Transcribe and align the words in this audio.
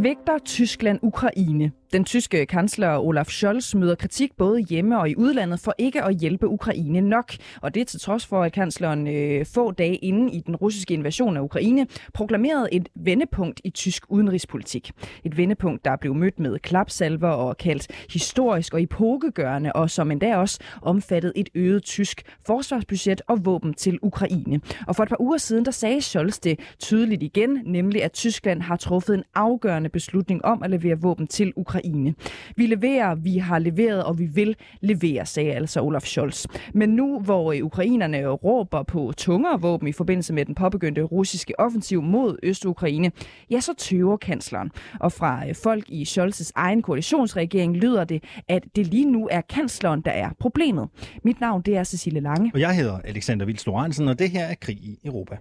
Svigter 0.00 0.38
Tyskland 0.44 0.98
Ukraine? 1.02 1.72
Den 1.92 2.04
tyske 2.04 2.46
kansler 2.46 2.98
Olaf 2.98 3.26
Scholz 3.26 3.74
møder 3.74 3.94
kritik 3.94 4.36
både 4.36 4.60
hjemme 4.60 4.98
og 4.98 5.10
i 5.10 5.16
udlandet 5.16 5.60
for 5.60 5.74
ikke 5.78 6.02
at 6.02 6.16
hjælpe 6.16 6.48
Ukraine 6.48 7.00
nok. 7.00 7.32
Og 7.62 7.74
det 7.74 7.86
til 7.86 8.00
trods 8.00 8.26
for, 8.26 8.42
at 8.42 8.52
kansleren 8.52 9.06
øh, 9.06 9.46
få 9.46 9.70
dage 9.70 9.96
inden 9.96 10.28
i 10.28 10.40
den 10.40 10.56
russiske 10.56 10.94
invasion 10.94 11.36
af 11.36 11.40
Ukraine 11.40 11.86
proklamerede 12.14 12.68
et 12.72 12.88
vendepunkt 12.96 13.60
i 13.64 13.70
tysk 13.70 14.04
udenrigspolitik. 14.08 14.90
Et 15.24 15.36
vendepunkt, 15.36 15.84
der 15.84 15.96
blev 15.96 16.14
mødt 16.14 16.38
med 16.38 16.58
klapsalver 16.58 17.28
og 17.28 17.56
kaldt 17.56 17.88
historisk 18.12 18.74
og 18.74 18.82
epokegørende, 18.82 19.72
og 19.72 19.90
som 19.90 20.10
endda 20.10 20.36
også 20.36 20.58
omfattede 20.82 21.32
et 21.36 21.48
øget 21.54 21.82
tysk 21.82 22.22
forsvarsbudget 22.46 23.22
og 23.28 23.44
våben 23.44 23.74
til 23.74 23.98
Ukraine. 24.02 24.60
Og 24.86 24.96
for 24.96 25.02
et 25.02 25.08
par 25.08 25.20
uger 25.20 25.38
siden, 25.38 25.64
der 25.64 25.70
sagde 25.70 26.00
Scholz 26.00 26.38
det 26.38 26.60
tydeligt 26.78 27.22
igen, 27.22 27.58
nemlig 27.66 28.04
at 28.04 28.12
Tyskland 28.12 28.62
har 28.62 28.76
truffet 28.76 29.14
en 29.14 29.24
afgørende 29.34 29.89
beslutning 29.90 30.44
om 30.44 30.62
at 30.62 30.70
levere 30.70 31.00
våben 31.00 31.26
til 31.26 31.52
Ukraine. 31.56 32.14
Vi 32.56 32.66
leverer, 32.66 33.14
vi 33.14 33.38
har 33.38 33.58
leveret, 33.58 34.04
og 34.04 34.18
vi 34.18 34.26
vil 34.26 34.56
levere, 34.80 35.26
sagde 35.26 35.52
altså 35.52 35.80
Olaf 35.80 36.02
Scholz. 36.02 36.46
Men 36.74 36.88
nu, 36.88 37.20
hvor 37.20 37.52
øh, 37.52 37.64
ukrainerne 37.64 38.26
råber 38.26 38.82
på 38.82 39.12
tungere 39.16 39.60
våben 39.60 39.88
i 39.88 39.92
forbindelse 39.92 40.32
med 40.32 40.44
den 40.44 40.54
påbegyndte 40.54 41.02
russiske 41.02 41.60
offensiv 41.60 42.02
mod 42.02 42.38
Øst-Ukraine, 42.42 43.10
ja, 43.50 43.60
så 43.60 43.74
tøver 43.78 44.16
kansleren. 44.16 44.70
Og 45.00 45.12
fra 45.12 45.48
øh, 45.48 45.54
folk 45.54 45.84
i 45.88 46.02
Scholz's 46.02 46.50
egen 46.54 46.82
koalitionsregering 46.82 47.76
lyder 47.76 48.04
det, 48.04 48.24
at 48.48 48.64
det 48.76 48.86
lige 48.86 49.12
nu 49.12 49.28
er 49.30 49.40
kansleren, 49.40 50.00
der 50.00 50.10
er 50.10 50.30
problemet. 50.38 50.88
Mit 51.24 51.40
navn, 51.40 51.62
det 51.62 51.76
er 51.76 51.84
Cecilie 51.84 52.20
Lange. 52.20 52.50
Og 52.54 52.60
jeg 52.60 52.76
hedder 52.76 52.98
Alexander 53.04 53.46
Vils 53.46 53.66
Lorentzen, 53.66 54.08
og 54.08 54.18
det 54.18 54.30
her 54.30 54.44
er 54.44 54.54
Krig 54.54 54.76
i 54.76 54.98
Europa. 55.04 55.36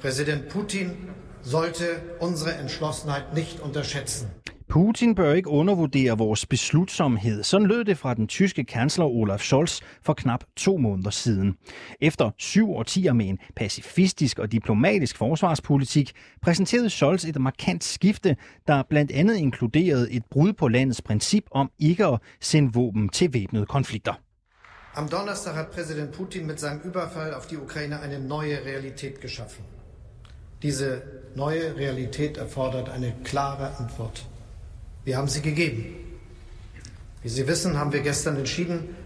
Präsident 0.00 0.48
Putin 0.48 0.90
sollte 1.42 1.84
unsere 2.20 2.54
Entschlossenheit 2.54 3.34
nicht 3.34 3.60
unterschätzen. 3.60 4.28
Putin 4.68 5.14
bør 5.14 5.32
ikke 5.32 5.48
undervurdere 5.48 6.18
vores 6.18 6.46
beslutsomhed. 6.46 7.42
Sådan 7.42 7.66
lød 7.66 7.84
det 7.84 7.98
fra 7.98 8.14
den 8.14 8.28
tyske 8.28 8.64
kansler 8.64 9.04
Olaf 9.04 9.40
Scholz 9.40 9.80
for 10.02 10.14
knap 10.14 10.44
to 10.56 10.76
måneder 10.76 11.10
siden. 11.10 11.56
Efter 12.00 12.30
syv 12.38 12.70
årtier 12.70 13.12
med 13.12 13.26
en 13.26 13.38
pacifistisk 13.56 14.38
og 14.38 14.52
diplomatisk 14.52 15.16
forsvarspolitik, 15.16 16.12
præsenterede 16.42 16.90
Scholz 16.90 17.24
et 17.24 17.40
markant 17.40 17.84
skifte, 17.84 18.36
der 18.66 18.82
blandt 18.88 19.12
andet 19.12 19.36
inkluderede 19.36 20.12
et 20.12 20.22
brud 20.30 20.52
på 20.52 20.68
landets 20.68 21.02
princip 21.02 21.44
om 21.50 21.70
ikke 21.78 22.06
at 22.06 22.20
sende 22.40 22.72
våben 22.72 23.08
til 23.08 23.34
væbnede 23.34 23.66
konflikter. 23.66 24.14
Am 24.94 25.08
Donnerstag 25.08 25.54
hat 25.54 25.66
Präsident 25.66 26.12
Putin 26.12 26.46
mit 26.46 26.60
seinem 26.60 26.80
Überfall 26.84 27.34
auf 27.34 27.46
die 27.46 27.58
Ukraine 27.58 28.02
eine 28.02 28.18
neue 28.28 28.56
Realität 28.66 29.20
geschaffen. 29.20 29.64
Diese 30.62 31.02
neue 31.34 31.76
Realität 31.76 32.36
erfordert 32.36 32.88
eine 32.90 33.12
klare 33.24 33.76
Antwort. 33.78 34.26
Wir 35.04 35.16
haben 35.16 35.28
sie 35.28 35.42
gegeben. 35.42 35.96
Wie 37.22 37.28
Sie 37.28 37.46
wissen, 37.46 37.78
haben 37.78 37.92
wir 37.92 38.00
gestern 38.00 38.36
entschieden, 38.36 38.96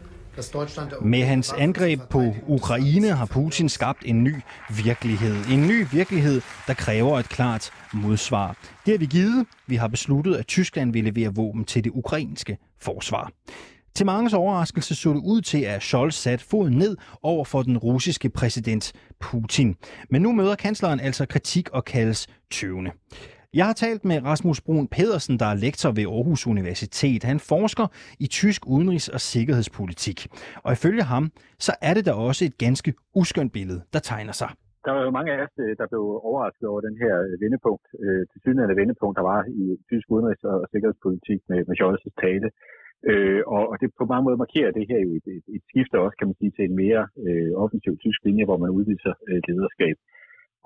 Med 1.01 1.27
hans 1.27 1.53
angreb 1.53 2.01
på 2.09 2.35
Ukraine 2.47 3.15
har 3.15 3.27
Putin 3.27 3.69
skabt 3.69 4.05
en 4.05 4.25
ny 4.25 4.35
virkelighed. 4.69 5.45
En 5.51 5.67
ny 5.67 5.87
virkelighed, 5.91 6.41
der 6.67 6.75
kræver 6.75 7.19
et 7.19 7.29
klart 7.29 7.71
modsvar. 7.93 8.57
Det 8.87 8.93
har 8.95 8.99
vi 8.99 9.07
givet. 9.07 9.47
Vi 9.67 9.77
har 9.77 9.89
besluttet, 9.89 10.35
at 10.35 10.47
Tyskland 10.47 10.93
vil 10.93 11.05
levere 11.05 11.35
våben 11.35 11.65
til 11.65 11.85
det 11.85 11.91
ukrainske 11.95 12.59
forsvar. 12.79 13.31
Til 13.99 14.07
mange 14.07 14.37
overraskelse 14.37 14.95
så 14.95 15.09
det 15.17 15.23
ud 15.33 15.41
til, 15.51 15.63
at 15.75 15.83
Scholz 15.83 16.15
satte 16.15 16.45
foden 16.51 16.77
ned 16.85 16.97
over 17.23 17.45
for 17.53 17.61
den 17.69 17.77
russiske 17.89 18.29
præsident 18.39 18.87
Putin. 19.27 19.71
Men 20.11 20.23
nu 20.23 20.31
møder 20.33 20.55
kansleren 20.67 21.01
altså 21.09 21.25
kritik 21.35 21.67
og 21.77 21.83
kaldes 21.85 22.21
tøvende. 22.57 22.91
Jeg 23.59 23.67
har 23.67 23.77
talt 23.85 24.03
med 24.11 24.19
Rasmus 24.31 24.61
Brun 24.67 24.89
Pedersen, 24.97 25.35
der 25.43 25.49
er 25.53 25.57
lektor 25.67 25.91
ved 25.99 26.07
Aarhus 26.15 26.43
Universitet. 26.55 27.21
Han 27.33 27.39
forsker 27.53 27.87
i 28.25 28.27
tysk 28.41 28.61
udenrigs- 28.75 29.13
og 29.17 29.21
sikkerhedspolitik. 29.21 30.19
Og 30.65 30.71
ifølge 30.77 31.05
ham, 31.13 31.25
så 31.67 31.73
er 31.89 31.95
det 31.95 32.05
da 32.09 32.13
også 32.29 32.43
et 32.49 32.59
ganske 32.65 32.91
uskønt 33.21 33.53
billede, 33.59 33.81
der 33.95 34.01
tegner 34.11 34.35
sig. 34.43 34.51
Der 34.87 34.93
var 34.97 35.03
jo 35.07 35.11
mange 35.19 35.31
af 35.35 35.39
os, 35.47 35.55
øh, 35.65 35.73
der 35.81 35.87
blev 35.93 36.03
overrasket 36.31 36.67
over 36.73 36.81
den 36.89 36.97
her 37.03 37.15
øh, 37.27 37.35
vendepunkt, 37.45 37.87
øh, 38.05 38.23
til 38.31 38.39
synligheden 38.43 38.81
vendepunkt, 38.83 39.15
der 39.19 39.25
var 39.33 39.41
i 39.63 39.65
tysk 39.91 40.07
udenrigs- 40.15 40.49
og 40.53 40.59
sikkerhedspolitik 40.73 41.41
med, 41.51 41.59
med 41.69 41.75
Scholz' 41.79 42.07
tale. 42.25 42.49
Øh, 43.11 43.43
og, 43.55 43.63
og 43.71 43.77
det 43.81 43.89
på 44.01 44.05
mange 44.13 44.25
måder 44.25 44.43
markerer 44.45 44.71
det 44.79 44.85
her 44.91 45.01
jo 45.07 45.11
et, 45.19 45.27
et, 45.37 45.47
et 45.57 45.63
skifte 45.71 45.97
også, 46.05 46.17
kan 46.19 46.29
man 46.29 46.39
sige, 46.41 46.53
til 46.57 46.65
en 46.65 46.77
mere 46.85 47.03
øh, 47.27 47.51
offensiv 47.63 47.93
tysk 48.05 48.21
linje, 48.29 48.45
hvor 48.49 48.59
man 48.63 48.71
udviser 48.79 49.15
øh, 49.29 49.41
lederskab. 49.49 49.97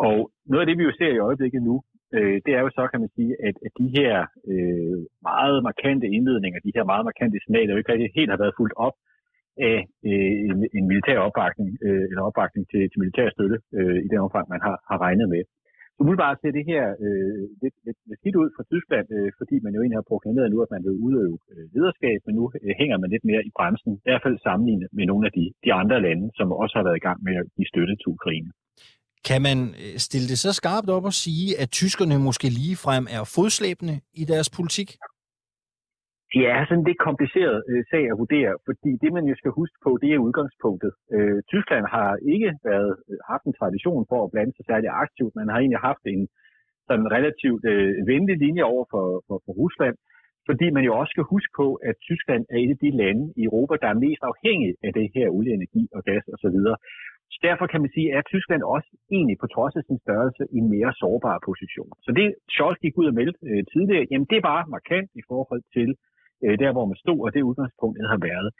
Og 0.06 0.16
noget 0.50 0.62
af 0.62 0.69
det, 0.69 0.78
vi 0.78 0.88
jo 0.88 0.94
ser 0.98 1.12
i 1.15 1.25
øjeblikket 1.28 1.62
nu, 1.69 1.77
øh, 2.16 2.37
det 2.44 2.53
er 2.54 2.62
jo 2.65 2.71
så, 2.78 2.84
kan 2.93 3.00
man 3.04 3.10
sige, 3.16 3.32
at, 3.47 3.56
at 3.66 3.72
de 3.81 3.88
her 3.98 4.12
øh, 4.53 4.98
meget 5.31 5.56
markante 5.69 6.06
indledninger, 6.16 6.59
de 6.66 6.77
her 6.77 6.84
meget 6.93 7.04
markante 7.09 7.38
signaler, 7.44 7.72
jo 7.72 7.81
ikke 7.81 7.93
rigtig 7.93 8.10
helt 8.19 8.31
har 8.31 8.43
været 8.43 8.59
fuldt 8.59 8.77
op 8.87 8.97
af 9.71 9.78
øh, 10.09 10.37
en, 10.48 10.56
en 10.77 10.84
militær 10.91 11.19
opbakning, 11.27 11.69
øh, 11.87 12.04
eller 12.10 12.22
opbakning 12.28 12.65
til, 12.72 12.82
til 12.91 13.00
militær 13.03 13.28
støtte 13.37 13.59
øh, 13.78 13.98
i 14.06 14.09
den 14.12 14.21
omfang, 14.27 14.47
man 14.54 14.60
har, 14.66 14.77
har 14.91 14.98
regnet 15.06 15.28
med. 15.34 15.43
Umiddelbart 16.00 16.38
ser 16.41 16.53
det 16.59 16.64
her 16.72 16.84
øh, 17.04 17.42
lidt, 17.62 17.76
lidt, 17.86 18.00
lidt 18.09 18.20
skidt 18.20 18.36
ud 18.42 18.48
fra 18.56 18.64
Tyskland, 18.72 19.06
øh, 19.16 19.28
fordi 19.38 19.56
man 19.64 19.75
jo 19.75 19.81
egentlig 19.81 20.00
har 20.00 20.10
proklameret 20.12 20.48
nu, 20.54 20.59
at 20.64 20.72
man 20.75 20.82
vil 20.86 21.00
udøve 21.06 21.36
øh, 21.53 21.64
lederskab, 21.75 22.19
men 22.26 22.34
nu 22.38 22.44
øh, 22.64 22.72
hænger 22.81 22.97
man 23.03 23.10
lidt 23.14 23.25
mere 23.31 23.42
i 23.48 23.50
bremsen, 23.59 23.92
i 24.00 24.04
hvert 24.06 24.25
fald 24.25 24.36
sammenlignet 24.47 24.88
med 24.98 25.04
nogle 25.10 25.25
af 25.28 25.32
de, 25.38 25.44
de 25.64 25.70
andre 25.81 25.98
lande, 26.06 26.26
som 26.38 26.47
også 26.62 26.75
har 26.78 26.84
været 26.88 27.00
i 27.00 27.06
gang 27.09 27.19
med 27.26 27.34
at 27.41 27.47
give 27.56 27.70
støtte 27.72 27.94
til 27.97 28.09
Ukraine. 28.16 28.50
Kan 29.28 29.41
man 29.48 29.59
øh, 29.82 29.94
stille 30.06 30.26
det 30.32 30.38
så 30.44 30.50
skarpt 30.60 30.88
op 30.97 31.04
og 31.10 31.14
sige, 31.25 31.48
at 31.62 31.69
tyskerne 31.81 32.16
måske 32.28 32.47
lige 32.60 32.76
frem 32.84 33.04
er 33.16 33.22
fodslæbende 33.36 33.97
i 34.20 34.25
deres 34.32 34.50
politik? 34.56 34.88
Det 36.34 36.43
er 36.55 36.61
sådan 36.65 36.89
lidt 36.89 37.05
kompliceret 37.09 37.59
øh, 37.71 37.83
sag 37.91 38.05
at 38.12 38.19
vurdere, 38.22 38.53
fordi 38.69 38.91
det 39.03 39.11
man 39.16 39.25
jo 39.31 39.34
skal 39.41 39.53
huske 39.61 39.78
på, 39.84 39.91
det 40.03 40.11
er 40.11 40.25
udgangspunktet. 40.27 40.93
Øh, 41.15 41.39
Tyskland 41.53 41.84
har 41.97 42.11
ikke 42.34 42.50
været, 42.71 42.93
øh, 43.11 43.19
haft 43.31 43.44
en 43.47 43.59
tradition 43.61 44.03
for 44.11 44.19
at 44.22 44.31
blande 44.33 44.53
sig 44.55 44.65
særlig 44.71 44.91
aktivt. 45.05 45.33
Man 45.41 45.49
har 45.50 45.59
egentlig 45.59 45.83
haft 45.91 46.05
en 46.15 46.22
sådan 46.89 47.09
relativt 47.16 47.65
øh, 47.72 47.91
venlig 48.12 48.37
linje 48.44 48.65
over 48.72 48.84
for, 48.93 49.05
for, 49.27 49.37
for 49.44 49.53
Rusland, 49.62 49.97
fordi 50.49 50.66
man 50.77 50.84
jo 50.89 50.93
også 51.00 51.12
skal 51.15 51.31
huske 51.34 51.53
på, 51.61 51.66
at 51.89 51.97
Tyskland 52.09 52.43
er 52.55 52.59
et 52.65 52.71
af 52.75 52.78
de 52.84 52.91
lande 53.03 53.25
i 53.41 53.43
Europa, 53.49 53.75
der 53.83 53.89
er 53.91 54.03
mest 54.06 54.22
afhængige 54.33 54.75
af 54.87 54.93
det 54.99 55.06
her 55.15 55.27
olieenergi 55.37 55.84
og 55.97 56.03
gas 56.09 56.25
osv. 56.34 56.59
Så 57.33 57.39
derfor 57.49 57.66
kan 57.72 57.81
man 57.84 57.91
sige, 57.97 58.09
at 58.16 58.25
Tyskland 58.33 58.62
også 58.75 58.91
egentlig 59.16 59.39
på 59.41 59.47
trods 59.55 59.75
af 59.77 59.84
sin 59.89 59.99
størrelse 60.05 60.43
i 60.55 60.56
en 60.62 60.71
mere 60.75 60.93
sårbar 61.00 61.39
position. 61.49 61.93
Så 62.05 62.10
det 62.19 62.27
Scholz 62.55 62.78
gik 62.84 62.99
ud 63.00 63.06
og 63.10 63.15
meldte 63.21 63.39
øh, 63.50 63.62
tidligere, 63.72 64.06
jamen 64.10 64.28
det 64.33 64.41
var 64.49 64.60
markant 64.77 65.10
i 65.21 65.22
forhold 65.31 65.62
til 65.77 65.89
øh, 66.44 66.54
der, 66.62 66.71
hvor 66.75 66.87
man 66.91 66.99
stod, 67.04 67.19
og 67.26 67.31
det 67.34 67.49
udgangspunkt, 67.50 67.97
det 68.00 68.09
har 68.15 68.21
været. 68.31 68.50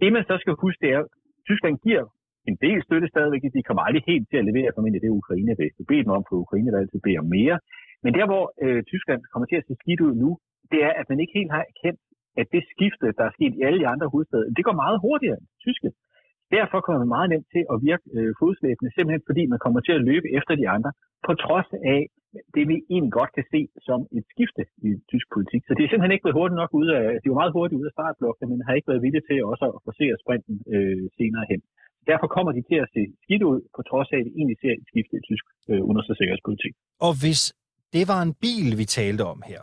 Det, 0.00 0.08
man 0.16 0.24
så 0.30 0.34
skal 0.42 0.62
huske, 0.64 0.80
det 0.84 0.90
er, 0.96 1.00
at 1.04 1.10
Tyskland 1.48 1.76
giver 1.86 2.04
en 2.50 2.56
del 2.64 2.78
støtte 2.86 3.08
stadigvæk. 3.14 3.42
De 3.56 3.66
kommer 3.68 3.82
aldrig 3.86 4.04
helt 4.12 4.26
til 4.30 4.38
at 4.40 4.48
levere 4.50 4.74
formentlig 4.74 5.02
det, 5.04 5.18
Ukraine 5.20 5.54
vil. 5.60 5.70
Du 5.78 5.84
beder 5.90 6.04
dem 6.06 6.16
om, 6.18 6.24
for 6.28 6.36
Ukraine 6.44 6.70
vil 6.70 6.82
altid 6.82 7.00
bede 7.06 7.22
om 7.22 7.28
mere. 7.38 7.56
Men 8.04 8.10
der, 8.18 8.26
hvor 8.30 8.44
øh, 8.64 8.80
Tyskland 8.92 9.20
kommer 9.32 9.46
til 9.48 9.60
at 9.60 9.66
se 9.66 9.74
skidt 9.82 10.00
ud 10.06 10.14
nu, 10.24 10.30
det 10.72 10.80
er, 10.88 10.92
at 11.00 11.06
man 11.10 11.20
ikke 11.20 11.36
helt 11.38 11.52
har 11.56 11.64
erkendt, 11.72 12.00
at 12.40 12.46
det 12.54 12.62
skifte, 12.72 13.06
der 13.18 13.24
er 13.26 13.36
sket 13.36 13.54
i 13.54 13.62
alle 13.66 13.78
de 13.82 13.88
andre 13.92 14.06
hovedsteder, 14.12 14.46
det 14.56 14.64
går 14.66 14.76
meget 14.84 14.98
hurtigere 15.04 15.38
end 15.40 15.48
tyske. 15.66 15.90
Derfor 16.56 16.78
kommer 16.80 17.00
man 17.02 17.14
meget 17.16 17.28
nemt 17.32 17.48
til 17.54 17.62
at 17.72 17.76
virke 17.88 18.04
øh, 18.16 18.30
fodslæbende, 18.40 18.90
simpelthen 18.94 19.28
fordi 19.30 19.42
man 19.52 19.62
kommer 19.64 19.80
til 19.80 19.94
at 19.98 20.04
løbe 20.10 20.28
efter 20.38 20.54
de 20.60 20.66
andre, 20.74 20.90
på 21.26 21.32
trods 21.44 21.68
af 21.94 22.00
det, 22.54 22.64
vi 22.70 22.76
egentlig 22.92 23.14
godt 23.20 23.32
kan 23.36 23.46
se 23.54 23.60
som 23.88 24.00
et 24.18 24.24
skifte 24.32 24.62
i 24.88 24.90
tysk 25.12 25.26
politik. 25.36 25.62
Så 25.64 25.72
det 25.74 25.82
er 25.82 25.90
simpelthen 25.90 26.14
ikke 26.14 26.24
blevet 26.24 26.40
hurtigt 26.40 26.60
nok 26.62 26.72
ud 26.80 26.88
af, 26.98 27.02
de 27.22 27.26
var 27.30 27.40
meget 27.42 27.56
hurtigt 27.58 27.78
ud 27.80 27.86
af 27.90 27.94
startblokken, 27.96 28.46
men 28.50 28.58
har 28.66 28.74
ikke 28.74 28.90
været 28.92 29.04
villige 29.06 29.26
til 29.28 29.38
også 29.52 29.64
at 29.76 29.80
forsere 29.88 30.14
sprinten 30.24 30.54
øh, 30.74 31.04
senere 31.18 31.44
hen. 31.50 31.60
Derfor 32.10 32.26
kommer 32.36 32.52
de 32.56 32.62
til 32.70 32.78
at 32.84 32.88
se 32.96 33.02
skidt 33.24 33.44
ud, 33.50 33.58
på 33.76 33.80
trods 33.90 34.08
af, 34.14 34.18
at 34.20 34.26
vi 34.26 34.32
egentlig 34.38 34.58
ser 34.64 34.74
et 34.80 34.86
skifte 34.90 35.14
i 35.20 35.22
tysk 35.28 35.44
øh, 35.70 35.80
udenrigs- 35.88 36.10
og 36.12 36.16
sikkerhedspolitik. 36.20 36.74
Og 37.06 37.12
hvis 37.22 37.40
det 37.94 38.04
var 38.12 38.20
en 38.26 38.34
bil, 38.44 38.68
vi 38.80 38.86
talte 38.98 39.24
om 39.32 39.38
her, 39.50 39.62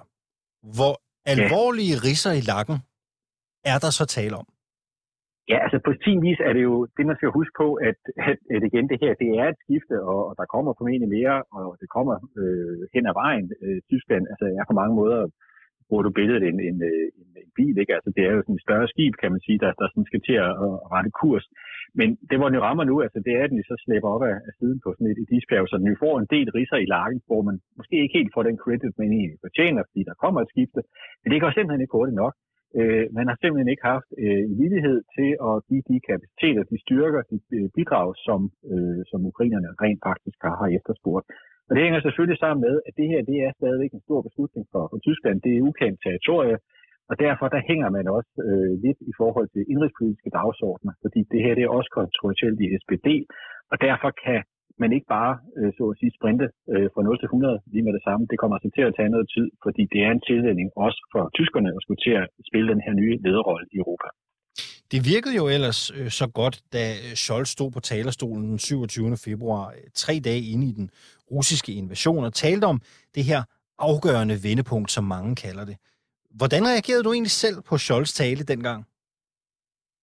hvor 0.78 0.96
alvorlige 1.34 1.98
ja. 1.98 2.04
risser 2.08 2.34
i 2.42 2.44
lakken 2.52 2.78
er 3.72 3.78
der 3.84 3.92
så 4.00 4.06
tale 4.18 4.36
om? 4.42 4.48
Ja, 5.52 5.58
altså 5.66 5.80
på 5.88 5.92
sin 6.04 6.20
vis 6.28 6.40
er 6.48 6.54
det 6.54 6.64
jo 6.70 6.76
det, 6.98 7.06
man 7.06 7.18
skal 7.18 7.38
huske 7.40 7.56
på, 7.62 7.68
at, 7.90 8.00
at, 8.30 8.40
at 8.56 8.62
igen 8.70 8.90
det 8.92 8.98
her, 9.04 9.14
det 9.24 9.30
er 9.42 9.48
et 9.50 9.62
skifte, 9.64 9.96
og, 10.12 10.20
og 10.30 10.34
der 10.40 10.52
kommer 10.54 10.72
formentlig 10.80 11.10
mere, 11.18 11.36
og 11.58 11.78
det 11.82 11.90
kommer 11.96 12.16
øh, 12.42 12.82
hen 12.94 13.06
ad 13.12 13.16
vejen. 13.24 13.48
Øh, 13.64 13.80
Tyskland 13.92 14.24
altså, 14.32 14.46
er 14.60 14.66
på 14.68 14.76
mange 14.82 14.96
måder 15.02 15.20
bruger 15.90 16.04
du 16.04 16.12
billedet 16.20 16.44
en, 16.50 16.58
en, 16.70 16.78
en, 17.22 17.30
en 17.44 17.50
bil, 17.58 17.76
ikke? 17.82 17.96
Altså, 17.98 18.10
det 18.16 18.24
er 18.24 18.34
jo 18.36 18.42
sådan 18.42 18.60
et 18.60 18.66
større 18.68 18.88
skib, 18.94 19.14
kan 19.22 19.32
man 19.34 19.42
sige, 19.46 19.60
der, 19.64 19.72
der 19.80 19.88
sådan 19.90 20.10
skal 20.10 20.22
til 20.28 20.38
at, 20.46 20.52
at 20.66 20.72
rette 20.94 21.12
kurs. 21.22 21.46
Men 22.00 22.08
det, 22.30 22.38
hvor 22.38 22.48
den 22.48 22.58
jo 22.60 22.66
rammer 22.68 22.86
nu, 22.92 22.96
altså, 23.06 23.20
det 23.26 23.34
er, 23.34 23.44
at 23.44 23.52
den 23.52 23.64
så 23.72 23.76
slæber 23.86 24.10
op 24.16 24.24
af, 24.32 24.38
af 24.48 24.54
siden 24.60 24.78
på 24.84 24.90
sådan 24.94 25.12
et, 25.12 25.20
et 25.24 25.32
isbjerg, 25.38 25.68
så 25.70 25.78
den 25.78 25.92
jo 25.92 25.98
får 26.06 26.16
en 26.18 26.32
del 26.36 26.48
risser 26.60 26.80
i 26.82 26.92
lakken, 26.96 27.20
hvor 27.30 27.42
man 27.48 27.56
måske 27.80 27.96
ikke 28.04 28.18
helt 28.18 28.34
får 28.36 28.44
den 28.44 28.58
credit, 28.64 28.94
man 29.00 29.12
egentlig 29.18 29.44
fortjener, 29.46 29.82
fordi 29.90 30.02
der 30.10 30.22
kommer 30.24 30.40
et 30.42 30.52
skifte. 30.54 30.82
Men 31.22 31.30
det 31.32 31.42
går 31.42 31.52
simpelthen 31.52 31.84
ikke 31.84 31.98
hurtigt 31.98 32.22
nok. 32.24 32.34
Øh, 32.80 33.06
man 33.18 33.26
har 33.30 33.36
simpelthen 33.38 33.72
ikke 33.74 33.90
haft 33.94 34.10
øh, 34.24 34.46
villighed 34.62 34.98
til 35.16 35.30
at 35.50 35.56
give 35.70 35.84
de 35.92 35.98
kapaciteter, 36.10 36.64
de 36.72 36.78
styrker, 36.86 37.22
de 37.32 37.38
øh, 37.58 37.68
bidrag, 37.78 38.10
som, 38.28 38.40
øh, 38.72 39.02
som 39.12 39.20
ukrainerne 39.32 39.70
rent 39.84 40.02
faktisk 40.10 40.40
har, 40.46 40.56
har 40.62 40.70
efterspurgt. 40.78 41.26
Og 41.68 41.72
det 41.76 41.84
hænger 41.86 42.02
selvfølgelig 42.02 42.40
sammen 42.40 42.62
med, 42.68 42.76
at 42.88 42.94
det 43.00 43.08
her 43.12 43.22
det 43.32 43.38
er 43.46 43.52
stadigvæk 43.60 43.92
en 43.94 44.06
stor 44.08 44.22
beslutning 44.28 44.66
for, 44.72 44.84
for 44.92 45.00
Tyskland. 45.08 45.38
Det 45.46 45.52
er 45.54 45.66
ukendt 45.70 45.98
territorie, 46.06 46.58
og 47.10 47.16
derfor 47.26 47.46
der 47.56 47.68
hænger 47.70 47.90
man 47.98 48.06
også 48.18 48.34
øh, 48.48 48.74
lidt 48.86 49.00
i 49.12 49.14
forhold 49.22 49.48
til 49.52 49.70
indrigspolitiske 49.74 50.32
dagsordner, 50.40 50.94
fordi 51.04 51.20
det 51.32 51.40
her 51.44 51.54
det 51.56 51.64
er 51.64 51.76
også 51.78 51.92
kontroversielt 52.00 52.60
i 52.66 52.68
SPD, 52.82 53.08
og 53.72 53.78
derfor 53.88 54.10
kan 54.26 54.40
men 54.82 54.90
ikke 54.96 55.10
bare, 55.18 55.34
øh, 55.58 55.72
så 55.78 55.84
at 55.92 55.98
sige, 56.00 56.12
sprinte 56.18 56.46
øh, 56.74 56.88
fra 56.94 57.02
0 57.04 57.20
til 57.20 57.26
100 57.26 57.60
lige 57.74 57.86
med 57.88 57.94
det 57.98 58.04
samme. 58.08 58.24
Det 58.32 58.38
kommer 58.40 58.56
altså 58.58 58.72
til 58.78 58.84
at 58.88 58.96
tage 58.98 59.14
noget 59.16 59.28
tid, 59.36 59.48
fordi 59.66 59.84
det 59.94 60.00
er 60.06 60.12
en 60.12 60.24
tilvænning 60.30 60.68
også 60.86 61.00
for 61.14 61.24
tyskerne 61.40 61.70
at 61.76 61.82
skulle 61.84 62.02
til 62.06 62.16
at 62.22 62.28
spille 62.50 62.68
den 62.74 62.82
her 62.86 62.94
nye 63.02 63.16
lederrolle 63.26 63.66
i 63.74 63.78
Europa. 63.84 64.08
Det 64.92 65.00
virkede 65.14 65.36
jo 65.36 65.48
ellers 65.48 65.92
øh, 65.98 66.10
så 66.10 66.28
godt, 66.28 66.56
da 66.74 66.84
øh, 67.04 67.14
Scholz 67.24 67.50
stod 67.50 67.72
på 67.72 67.80
talerstolen 67.80 68.50
den 68.50 68.60
27. 68.60 69.18
februar, 69.18 69.66
øh, 69.70 69.84
tre 69.94 70.14
dage 70.28 70.42
inde 70.52 70.68
i 70.68 70.72
den 70.72 70.90
russiske 71.32 71.72
invasion, 71.74 72.24
og 72.24 72.34
talte 72.34 72.66
om 72.66 72.82
det 73.16 73.24
her 73.24 73.44
afgørende 73.80 74.38
vendepunkt, 74.44 74.92
som 74.92 75.04
mange 75.04 75.36
kalder 75.36 75.66
det. 75.66 75.78
Hvordan 76.32 76.64
reagerede 76.68 77.04
du 77.04 77.14
egentlig 77.14 77.32
selv 77.32 77.58
på 77.70 77.78
Scholz 77.78 78.14
tale 78.14 78.44
dengang? 78.44 78.86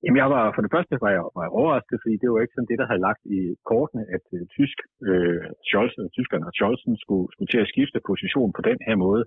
Jamen, 0.02 0.20
jeg 0.22 0.28
var, 0.34 0.44
for 0.54 0.62
det 0.64 0.75
første 0.75 0.94
var 1.04 1.10
jeg, 1.16 1.25
var 1.37 1.44
jeg 1.46 1.56
overrasket, 1.60 2.02
fordi 2.02 2.14
det 2.20 2.28
var 2.28 2.40
ikke 2.40 2.56
sådan 2.56 2.70
det, 2.70 2.81
der 2.81 2.90
havde 2.90 3.06
lagt 3.08 3.22
i 3.38 3.40
kortene, 3.70 4.04
at 4.16 4.25
uh, 4.37 4.40
tysk, 4.56 4.78
uh, 5.10 5.44
Scholzen, 5.69 6.04
tyskerne 6.16 6.49
og 6.49 6.54
Scholzen 6.56 6.94
skulle, 7.04 7.26
skulle 7.32 7.50
til 7.52 7.64
at 7.64 7.70
skifte 7.72 8.06
position 8.10 8.50
på 8.56 8.62
den 8.69 8.78
her 8.87 8.96
måde. 9.06 9.22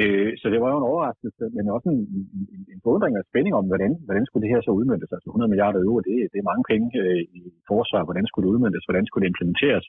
Uh, 0.00 0.30
så 0.40 0.46
det 0.52 0.60
var 0.62 0.70
jo 0.72 0.78
en 0.78 0.90
overraskelse, 0.92 1.44
men 1.56 1.64
også 1.76 1.88
en, 1.94 2.00
en, 2.16 2.24
en 2.72 2.80
forundring 2.86 3.14
og 3.20 3.24
spænding 3.30 3.54
om, 3.60 3.66
hvordan, 3.70 3.92
hvordan 4.06 4.24
skulle 4.26 4.44
det 4.44 4.52
her 4.54 4.62
så 4.62 4.72
udmyndtes. 4.78 5.14
Altså 5.16 5.28
100 5.30 5.50
milliarder 5.52 5.80
euro, 5.86 5.98
det, 6.08 6.16
det 6.32 6.38
er 6.38 6.50
mange 6.50 6.64
penge 6.72 6.86
uh, 7.02 7.20
i 7.38 7.40
forsvar. 7.70 8.02
Hvordan 8.08 8.26
skulle 8.26 8.44
det 8.44 8.54
udmyndtes? 8.54 8.86
Hvordan 8.86 9.06
skulle 9.06 9.22
det 9.24 9.32
implementeres? 9.32 9.86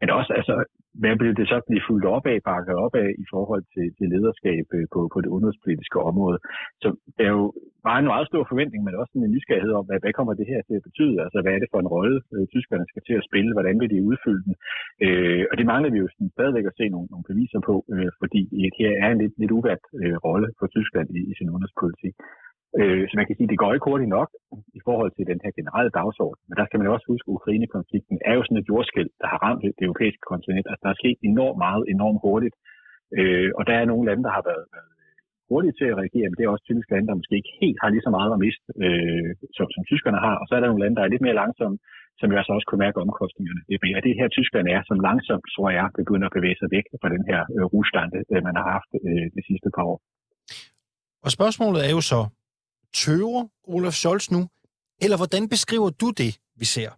Men 0.00 0.08
også, 0.18 0.32
altså, 0.40 0.54
hvad 1.00 1.14
vil 1.20 1.36
det 1.38 1.46
så 1.52 1.58
blive 1.68 1.86
fuldt 1.88 2.06
op 2.16 2.26
af, 2.32 2.38
bakket 2.50 2.74
op 2.84 2.94
af 3.04 3.10
i 3.24 3.26
forhold 3.34 3.62
til, 3.74 3.86
til 3.98 4.06
lederskab 4.14 4.66
øh, 4.76 4.86
på, 4.94 5.00
på 5.12 5.18
det 5.22 5.30
udenrigspolitiske 5.34 5.98
område? 6.10 6.38
Så 6.82 6.88
der 7.16 7.24
er 7.28 7.34
jo 7.38 7.46
bare 7.88 7.98
en 8.02 8.12
meget 8.12 8.26
stor 8.30 8.44
forventning, 8.50 8.80
men 8.84 9.00
også 9.00 9.12
en 9.14 9.34
nysgerrighed 9.34 9.72
om, 9.78 9.84
hvad, 9.86 9.98
hvad 10.02 10.12
kommer 10.18 10.34
det 10.34 10.46
her 10.52 10.60
til 10.68 10.76
at 10.78 10.86
betyde? 10.88 11.16
Altså, 11.24 11.38
hvad 11.42 11.52
er 11.54 11.60
det 11.60 11.72
for 11.72 11.80
en 11.80 11.92
rolle, 11.96 12.16
øh, 12.34 12.44
tyskerne 12.54 12.86
skal 12.88 13.02
til 13.04 13.16
at 13.18 13.26
spille? 13.28 13.56
Hvordan 13.56 13.76
vil 13.80 13.92
de 13.94 14.06
udfylde 14.10 14.42
den? 14.46 14.54
Øh, 15.06 15.44
og 15.50 15.54
det 15.58 15.66
mangler 15.72 15.90
vi 15.92 15.98
jo 16.02 16.08
sådan 16.12 16.34
stadigvæk 16.36 16.66
at 16.68 16.78
se 16.80 16.84
nogle, 16.94 17.08
nogle 17.12 17.28
beviser 17.30 17.60
på, 17.68 17.74
øh, 17.94 18.10
fordi 18.22 18.42
øh, 18.60 18.70
her 18.78 18.92
er 19.02 19.08
en 19.10 19.20
lidt, 19.22 19.34
lidt 19.40 19.56
uvært 19.58 19.82
øh, 20.02 20.16
rolle 20.26 20.48
for 20.58 20.66
Tyskland 20.76 21.08
i, 21.18 21.20
i 21.30 21.32
sin 21.38 21.50
udenrigspolitik. 21.52 22.14
Øh, 22.80 23.02
så 23.08 23.14
man 23.16 23.26
kan 23.26 23.36
sige, 23.36 23.48
at 23.48 23.52
det 23.52 23.62
går 23.62 23.72
ikke 23.72 23.88
hurtigt 23.90 24.14
nok 24.18 24.28
i 24.78 24.80
forhold 24.86 25.10
til 25.14 25.24
den 25.30 25.40
her 25.44 25.52
generelle 25.58 25.92
dagsorden. 25.98 26.42
Men 26.48 26.56
der 26.58 26.66
skal 26.66 26.78
man 26.78 26.86
jo 26.88 26.94
også 26.96 27.08
huske, 27.12 27.28
at 27.28 27.36
Ukraine-konflikten 27.38 28.16
er 28.28 28.34
jo 28.36 28.42
sådan 28.44 28.60
et 28.62 28.70
jordskæld, 28.70 29.10
der 29.22 29.28
har 29.32 29.38
ramt 29.46 29.62
det 29.78 29.86
europæiske 29.88 30.24
kontinent. 30.32 30.66
Altså, 30.70 30.82
der 30.84 30.92
er 30.92 31.00
sket 31.02 31.18
enormt 31.30 31.58
meget, 31.66 31.82
enormt 31.94 32.20
hurtigt. 32.26 32.56
Øh, 33.18 33.50
og 33.58 33.62
der 33.68 33.74
er 33.78 33.90
nogle 33.90 34.06
lande, 34.08 34.24
der 34.26 34.32
har 34.36 34.44
været, 34.50 34.66
været 34.74 34.90
hurtige 35.50 35.76
til 35.78 35.86
at 35.90 35.98
reagere, 36.02 36.28
men 36.28 36.36
det 36.36 36.44
er 36.44 36.54
også 36.54 36.66
typisk 36.66 36.88
lande, 36.90 37.08
der 37.08 37.20
måske 37.20 37.38
ikke 37.40 37.56
helt 37.62 37.78
har 37.82 37.88
lige 37.90 38.06
så 38.06 38.12
meget 38.18 38.30
at 38.34 38.42
miste, 38.44 38.66
øh, 38.84 39.30
som, 39.56 39.66
som 39.74 39.82
tyskerne 39.90 40.20
har. 40.26 40.36
Og 40.40 40.44
så 40.46 40.52
er 40.54 40.60
der 40.60 40.70
nogle 40.70 40.84
lande, 40.84 40.96
der 40.96 41.04
er 41.04 41.12
lidt 41.12 41.26
mere 41.26 41.40
langsomme, 41.42 41.76
som 42.20 42.30
jo 42.32 42.36
altså 42.40 42.52
også 42.56 42.66
kunne 42.68 42.84
mærke 42.86 43.02
omkostningerne 43.06 43.62
Det 43.68 43.74
er 43.98 44.06
det 44.08 44.18
her 44.20 44.28
Tyskland 44.38 44.66
er, 44.76 44.80
som 44.90 44.98
langsomt, 45.08 45.46
tror 45.54 45.70
jeg, 45.78 45.86
begynder 46.00 46.26
at 46.28 46.36
bevæge 46.38 46.58
sig 46.60 46.68
væk 46.76 46.86
fra 47.02 47.08
den 47.14 47.22
her 47.30 47.40
øh, 47.54 47.64
russtande, 47.74 48.18
øh, 48.32 48.40
man 48.48 48.54
har 48.58 48.66
haft 48.76 48.90
øh, 49.08 49.26
de 49.36 49.42
sidste 49.48 49.68
par 49.76 49.84
år. 49.92 49.98
Og 51.26 51.30
spørgsmålet 51.38 51.80
er 51.86 51.92
jo 51.96 52.02
så, 52.12 52.20
Tøver 53.00 53.42
Olaf 53.74 53.96
Scholz 54.00 54.26
nu? 54.36 54.42
Eller 55.04 55.16
hvordan 55.20 55.42
beskriver 55.54 55.90
du 56.02 56.08
det, 56.22 56.32
vi 56.60 56.66
ser? 56.74 56.90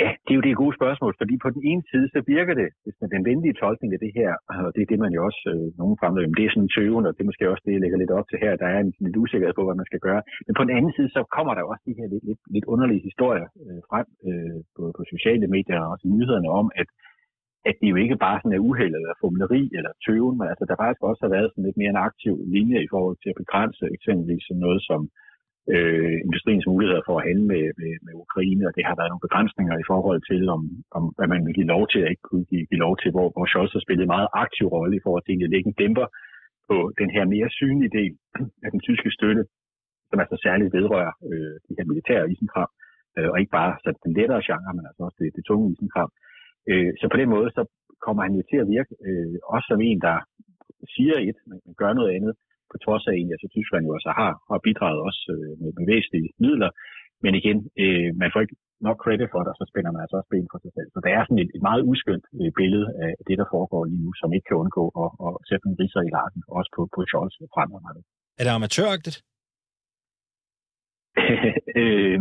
Ja, 0.00 0.10
det 0.24 0.32
er 0.32 0.38
jo 0.38 0.46
det 0.46 0.62
gode 0.62 0.74
spørgsmål, 0.78 1.12
fordi 1.20 1.34
på 1.44 1.50
den 1.56 1.62
ene 1.70 1.82
side, 1.90 2.06
så 2.14 2.20
virker 2.34 2.54
det, 2.60 2.68
hvis 2.84 2.96
man 3.00 3.10
den 3.14 3.24
venlige 3.30 3.58
tolkning 3.62 3.90
af 3.96 4.00
det 4.04 4.12
her, 4.18 4.30
og 4.66 4.70
det 4.74 4.82
er 4.82 4.90
det, 4.92 5.00
man 5.04 5.12
jo 5.16 5.20
også, 5.28 5.42
øh, 5.52 5.66
nogen 5.80 5.96
fremlægger, 6.00 6.38
det 6.38 6.46
er 6.46 6.54
sådan 6.54 6.74
tøven, 6.76 7.04
og 7.06 7.12
det 7.14 7.20
er 7.22 7.30
måske 7.30 7.50
også 7.52 7.64
det, 7.66 7.74
jeg 7.74 7.82
lægger 7.82 7.98
lidt 8.00 8.16
op 8.18 8.26
til 8.28 8.38
her, 8.44 8.52
der 8.62 8.68
er 8.74 8.78
en 8.80 8.92
lidt 9.06 9.20
usikkerhed 9.22 9.54
på, 9.56 9.64
hvad 9.66 9.76
man 9.80 9.90
skal 9.90 10.02
gøre. 10.08 10.22
Men 10.46 10.54
på 10.56 10.62
den 10.64 10.76
anden 10.78 10.92
side, 10.96 11.10
så 11.16 11.20
kommer 11.36 11.52
der 11.54 11.62
også 11.70 11.82
de 11.88 11.98
her 11.98 12.06
lidt, 12.12 12.24
lidt, 12.28 12.42
lidt 12.54 12.66
underlige 12.72 13.06
historier 13.08 13.48
øh, 13.64 13.80
frem 13.90 14.06
øh, 14.28 14.58
på, 14.76 14.82
på 14.96 15.02
sociale 15.14 15.46
medier 15.56 15.78
og 15.82 15.88
også 15.94 16.06
nyhederne 16.12 16.48
om, 16.60 16.66
at 16.82 16.88
at 17.68 17.74
det 17.80 17.88
jo 17.92 17.96
ikke 18.04 18.16
bare 18.26 18.38
sådan 18.40 18.56
er 18.56 18.66
uheld 18.68 18.94
eller 18.98 19.12
formuleri 19.22 19.62
eller 19.78 19.92
tøven, 20.04 20.36
men 20.38 20.46
altså 20.52 20.64
der 20.68 20.76
faktisk 20.82 21.02
også 21.10 21.22
har 21.24 21.34
været 21.36 21.50
sådan 21.50 21.66
lidt 21.66 21.80
mere 21.80 21.92
en 21.94 22.06
aktiv 22.08 22.34
linje 22.56 22.78
i 22.82 22.90
forhold 22.94 23.16
til 23.20 23.30
at 23.32 23.40
begrænse 23.42 23.84
eksempelvis 23.96 24.44
sådan 24.46 24.64
noget 24.66 24.80
som 24.90 25.00
øh, 25.74 26.16
industriens 26.26 26.66
muligheder 26.70 27.02
for 27.06 27.14
at 27.18 27.26
handle 27.28 27.46
med, 27.52 27.64
med, 27.80 27.92
med 28.06 28.14
Ukraine, 28.24 28.64
og 28.68 28.72
det 28.76 28.84
har 28.88 28.96
været 28.98 29.10
nogle 29.10 29.26
begrænsninger 29.26 29.76
i 29.78 29.88
forhold 29.90 30.20
til, 30.30 30.42
om, 30.56 30.62
om 30.98 31.02
hvad 31.16 31.28
man 31.32 31.42
vil 31.46 31.56
give 31.58 31.72
lov 31.74 31.84
til 31.88 32.00
og 32.04 32.10
ikke 32.10 32.28
kunne 32.30 32.46
give, 32.50 32.64
give 32.70 32.84
lov 32.86 32.94
til, 33.02 33.10
hvor, 33.14 33.28
hvor 33.34 33.46
Scholz 33.46 33.72
har 33.76 33.82
spillet 33.84 34.04
en 34.04 34.14
meget 34.16 34.30
aktiv 34.44 34.66
rolle 34.76 34.94
i 34.96 35.04
forhold 35.04 35.24
til 35.24 35.44
at 35.46 35.52
lægge 35.54 35.68
en 35.68 35.78
dæmper 35.82 36.06
på 36.68 36.76
den 37.00 37.10
her 37.14 37.24
mere 37.34 37.48
synlige 37.58 37.94
del 37.98 38.12
af 38.64 38.70
den 38.74 38.80
tyske 38.88 39.10
støtte, 39.16 39.42
som 40.10 40.20
altså 40.22 40.36
særligt 40.46 40.74
vedrører 40.78 41.12
øh, 41.30 41.54
de 41.66 41.76
her 41.78 41.86
militære 41.90 42.30
isenkram, 42.32 42.70
øh, 43.16 43.28
og 43.32 43.36
ikke 43.40 43.54
bare 43.60 43.72
så 43.82 43.88
den 44.04 44.12
lettere 44.18 44.42
genre, 44.48 44.72
men 44.76 44.84
altså 44.88 45.02
også 45.06 45.18
det, 45.22 45.28
det 45.36 45.44
tunge 45.44 45.66
isenkram. 45.74 46.10
Øh, 46.14 46.27
så 47.00 47.06
på 47.12 47.16
den 47.20 47.28
måde, 47.34 47.48
så 47.56 47.62
kommer 48.04 48.22
han 48.26 48.34
jo 48.38 48.42
til 48.50 48.58
at 48.62 48.70
virke 48.76 48.92
øh, 49.08 49.36
også 49.54 49.66
som 49.70 49.80
en, 49.88 50.00
der 50.06 50.16
siger 50.94 51.16
et, 51.28 51.38
men 51.48 51.58
gør 51.80 51.92
noget 51.92 52.10
andet, 52.16 52.34
på 52.70 52.76
trods 52.84 53.04
af 53.10 53.14
en, 53.20 53.28
altså 53.34 53.48
Tyskland 53.56 53.82
jo 53.88 53.92
altså 53.98 54.12
har, 54.20 54.32
har 54.50 54.60
bidraget 54.66 55.00
også 55.08 55.22
øh, 55.34 55.52
med, 55.60 55.70
med 55.78 55.84
væsentlige 55.92 56.28
midler. 56.44 56.70
Men 57.24 57.32
igen, 57.40 57.58
øh, 57.82 58.10
man 58.22 58.30
får 58.32 58.40
ikke 58.44 58.56
nok 58.86 58.98
credit 59.04 59.30
for 59.32 59.40
det, 59.42 59.50
og 59.52 59.58
så 59.60 59.64
spænder 59.70 59.92
man 59.92 60.02
altså 60.04 60.16
også 60.18 60.30
ben 60.32 60.52
for 60.52 60.60
sig 60.64 60.72
selv. 60.76 60.88
Så 60.94 60.98
der 61.04 61.10
er 61.16 61.22
sådan 61.24 61.42
et, 61.44 61.50
et 61.56 61.62
meget 61.68 61.82
uskyndt 61.90 62.26
øh, 62.40 62.50
billede 62.60 62.86
af 63.04 63.12
det, 63.28 63.36
der 63.40 63.46
foregår 63.54 63.82
lige 63.90 64.04
nu, 64.04 64.10
som 64.20 64.28
ikke 64.36 64.48
kan 64.48 64.60
undgå 64.62 64.84
at, 65.02 65.10
at 65.26 65.32
sætte 65.48 65.64
en 65.68 65.78
riser 65.80 66.02
i 66.08 66.10
laden, 66.16 66.42
også 66.58 66.70
på, 66.76 66.82
på 66.94 67.00
Scholz 67.08 67.34
fremadrettet. 67.54 68.04
Er 68.38 68.42
det 68.44 68.52
amatøragtigt? 68.58 69.18
øh, 71.80 72.18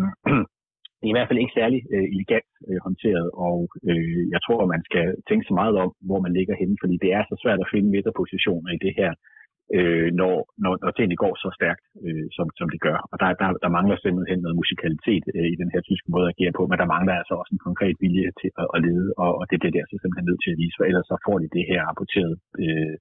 det 1.07 1.11
er 1.11 1.17
i 1.17 1.19
hvert 1.19 1.31
fald 1.31 1.43
ikke 1.43 1.59
særlig 1.61 1.79
øh, 1.95 2.07
elegant 2.15 2.49
øh, 2.67 2.79
håndteret, 2.85 3.27
og 3.47 3.59
øh, 3.89 4.21
jeg 4.33 4.41
tror, 4.45 4.59
at 4.63 4.71
man 4.75 4.83
skal 4.89 5.05
tænke 5.29 5.45
så 5.49 5.53
meget 5.59 5.75
om, 5.83 5.89
hvor 6.07 6.19
man 6.25 6.35
ligger 6.37 6.55
henne, 6.61 6.75
fordi 6.83 6.95
det 7.03 7.11
er 7.17 7.23
så 7.25 7.35
svært 7.43 7.59
at 7.63 7.71
finde 7.73 7.93
midterpositioner 7.95 8.69
i 8.73 8.79
det 8.85 8.93
her, 8.99 9.11
øh, 9.77 10.09
når, 10.19 10.35
når, 10.63 10.73
når 10.83 10.91
tingene 10.93 11.21
går 11.23 11.33
så 11.43 11.49
stærkt, 11.59 11.85
øh, 12.05 12.27
som, 12.37 12.47
som 12.59 12.67
det 12.73 12.79
gør. 12.87 12.97
Og 13.11 13.15
der, 13.21 13.27
der, 13.41 13.47
der 13.63 13.75
mangler 13.77 13.97
simpelthen 13.99 14.39
noget 14.43 14.59
musikalitet 14.61 15.23
øh, 15.37 15.47
i 15.53 15.55
den 15.61 15.69
her 15.73 15.81
tyske 15.89 16.09
måde 16.13 16.25
at 16.27 16.33
agere 16.35 16.53
på, 16.57 16.63
men 16.67 16.77
der 16.81 16.93
mangler 16.95 17.13
altså 17.21 17.33
også 17.41 17.51
en 17.53 17.65
konkret 17.67 17.95
vilje 18.03 18.29
til 18.41 18.49
at, 18.61 18.67
at 18.75 18.79
lede, 18.85 19.07
og, 19.23 19.31
og 19.39 19.43
det 19.49 19.57
bliver 19.59 19.73
det 19.73 19.83
altså 19.83 19.97
simpelthen 19.99 20.27
nødt 20.29 20.41
til 20.43 20.53
at 20.53 20.59
vise, 20.63 20.77
for 20.77 20.85
ellers 20.89 21.07
så 21.11 21.15
får 21.25 21.37
de 21.41 21.55
det 21.57 21.65
her 21.71 21.79
rapporteret 21.89 22.33
øh, 22.61 22.95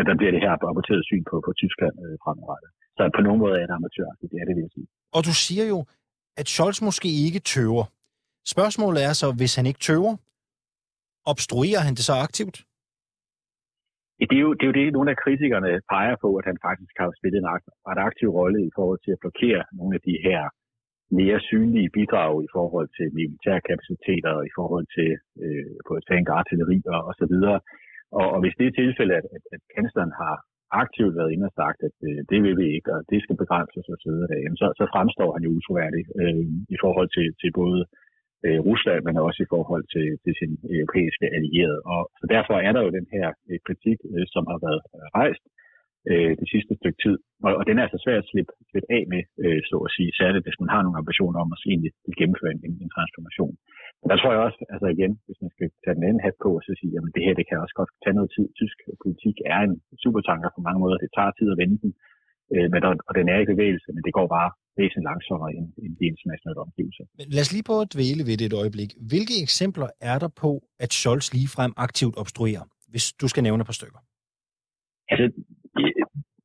og 0.00 0.06
der 0.10 0.16
bliver 0.20 0.32
det 0.36 0.42
her 0.44 0.52
rapporteret 0.68 1.02
syn 1.10 1.24
på, 1.30 1.36
på 1.46 1.50
Tyskland 1.60 1.94
øh, 2.04 2.14
fremadrettet. 2.22 2.70
Så 2.96 3.02
på 3.16 3.20
nogen 3.26 3.40
måde 3.42 3.54
er 3.62 3.66
det 3.68 3.76
amatør, 3.78 4.08
det 4.20 4.36
er 4.42 4.46
det, 4.48 4.54
vil 4.56 4.66
jeg 4.66 4.74
sige. 4.76 4.88
Og 5.16 5.20
du 5.28 5.34
siger 5.46 5.66
jo, 5.72 5.78
at 6.40 6.46
Scholz 6.48 6.78
måske 6.88 7.08
ikke 7.26 7.40
tøver. 7.54 7.84
Spørgsmålet 8.54 9.00
er 9.08 9.12
så, 9.20 9.26
hvis 9.40 9.56
han 9.58 9.66
ikke 9.70 9.82
tøver, 9.88 10.12
obstruerer 11.32 11.82
han 11.86 11.94
det 11.98 12.04
så 12.10 12.14
aktivt? 12.26 12.56
Det 14.30 14.36
er, 14.38 14.44
jo, 14.46 14.50
det 14.58 14.64
er 14.64 14.70
jo 14.72 14.78
det, 14.80 14.92
nogle 14.96 15.10
af 15.14 15.18
kritikerne 15.24 15.70
peger 15.92 16.16
på, 16.24 16.28
at 16.40 16.44
han 16.50 16.58
faktisk 16.68 16.94
har 17.00 17.08
spillet 17.18 17.38
en 17.40 17.50
ret 17.88 18.00
aktiv 18.08 18.28
rolle 18.38 18.58
i 18.68 18.72
forhold 18.76 19.00
til 19.02 19.12
at 19.16 19.22
blokere 19.24 19.62
nogle 19.78 19.92
af 19.98 20.02
de 20.08 20.16
her 20.26 20.42
mere 21.20 21.38
synlige 21.50 21.90
bidrag 21.96 22.34
i 22.46 22.50
forhold 22.56 22.88
til 22.96 23.06
militære 23.18 23.60
kapaciteter 23.70 24.32
og 24.38 24.44
i 24.50 24.52
forhold 24.58 24.86
til 24.96 25.10
øh, 25.44 25.72
på 25.86 25.92
tank 26.10 26.26
artilleri 26.38 26.78
og, 26.94 27.00
og 27.08 27.14
så 27.20 27.26
videre. 27.32 27.58
Og, 28.18 28.26
og 28.34 28.38
hvis 28.42 28.56
det 28.58 28.66
er 28.66 28.78
tilfældet, 28.82 29.14
at, 29.20 29.26
at, 29.36 29.44
at 29.54 29.62
kansleren 29.76 30.12
har 30.22 30.34
aktivt 30.82 31.14
været 31.18 31.32
inde 31.34 31.48
og 31.50 31.54
sagt, 31.60 31.78
at 31.88 31.96
øh, 32.08 32.20
det 32.30 32.38
vil 32.44 32.56
vi 32.60 32.66
ikke, 32.76 32.90
og 32.96 33.00
det 33.10 33.18
skal 33.22 33.36
begrænses 33.42 33.86
og 33.92 33.98
så 34.02 34.08
videre, 34.12 34.56
så, 34.60 34.66
så 34.80 34.84
fremstår 34.94 35.30
han 35.34 35.42
jo 35.46 35.50
utroværdig 35.58 36.02
øh, 36.20 36.44
i 36.74 36.76
forhold 36.84 37.08
til, 37.16 37.26
til 37.40 37.50
både 37.60 37.80
øh, 38.46 38.60
Rusland, 38.68 39.00
men 39.04 39.16
også 39.26 39.40
i 39.42 39.50
forhold 39.54 39.84
til, 39.94 40.06
til 40.24 40.32
sin 40.40 40.52
europæiske 40.78 41.26
allierede. 41.38 41.80
Og 41.92 42.00
så 42.20 42.26
derfor 42.34 42.54
er 42.66 42.72
der 42.72 42.82
jo 42.86 42.90
den 42.98 43.06
her 43.14 43.26
øh, 43.50 43.58
kritik, 43.66 43.98
øh, 44.12 44.24
som 44.34 44.42
har 44.50 44.58
været 44.66 44.80
rejst 45.18 45.44
øh, 46.10 46.32
det 46.40 46.48
sidste 46.52 46.72
stykke 46.80 47.00
tid. 47.04 47.16
Og, 47.44 47.50
og 47.58 47.62
den 47.68 47.74
er 47.76 47.84
altså 47.86 48.00
svært 48.04 48.22
at 48.22 48.30
slippe, 48.32 48.52
slippe 48.70 48.88
af 48.96 49.02
med, 49.12 49.22
øh, 49.44 49.60
så 49.70 49.76
at 49.86 49.90
sige, 49.96 50.10
særligt 50.20 50.44
hvis 50.44 50.60
man 50.62 50.72
har 50.74 50.82
nogle 50.82 51.00
ambitioner 51.02 51.38
om 51.44 51.50
at 51.54 51.60
egentlig 51.72 51.92
gennemføre 52.20 52.52
en, 52.54 52.60
en 52.84 52.90
transformation 52.96 53.54
der 54.10 54.16
tror 54.18 54.32
jeg 54.34 54.42
også, 54.46 54.60
altså 54.74 54.86
igen, 54.96 55.12
hvis 55.26 55.38
man 55.44 55.50
skal 55.54 55.68
tage 55.82 55.96
den 55.98 56.04
anden 56.08 56.24
hat 56.26 56.36
på 56.44 56.50
og 56.58 56.62
så 56.66 56.72
sige, 56.80 56.92
jamen 56.94 57.12
det 57.14 57.22
her, 57.26 57.34
det 57.40 57.46
kan 57.48 57.62
også 57.64 57.76
godt 57.80 57.92
tage 58.04 58.16
noget 58.18 58.30
tid. 58.36 58.46
Tysk 58.60 58.78
politik 59.04 59.36
er 59.54 59.60
en 59.66 59.74
supertanker 60.04 60.50
på 60.56 60.60
mange 60.66 60.80
måder. 60.82 60.96
Det 61.04 61.10
tager 61.16 61.32
tid 61.38 61.48
at 61.54 61.60
vende 61.62 61.76
den, 61.84 61.90
øh, 62.54 62.66
men 62.72 62.78
der, 62.82 62.90
og 63.08 63.12
den 63.18 63.26
er 63.34 63.38
i 63.40 63.50
bevægelse, 63.52 63.88
men 63.94 64.02
det 64.06 64.12
går 64.18 64.26
bare 64.38 64.50
væsentligt 64.80 65.08
langsommere 65.10 65.50
end, 65.58 65.66
end 65.84 65.92
de 66.00 66.04
internationale 66.12 66.60
omgivelser. 66.66 67.04
Men 67.18 67.26
lad 67.34 67.42
os 67.44 67.52
lige 67.54 67.68
prøve 67.68 67.82
at 67.86 67.92
dvæle 67.94 68.22
ved 68.28 68.36
det 68.40 68.46
et 68.50 68.56
øjeblik. 68.62 68.90
Hvilke 69.10 69.36
eksempler 69.46 69.88
er 70.12 70.18
der 70.24 70.30
på, 70.42 70.50
at 70.84 70.90
Scholz 70.98 71.26
ligefrem 71.36 71.72
aktivt 71.86 72.14
obstruerer, 72.22 72.64
hvis 72.92 73.06
du 73.20 73.26
skal 73.32 73.42
nævne 73.46 73.60
et 73.64 73.68
par 73.70 73.78
stykker? 73.80 74.00
Altså, 75.12 75.26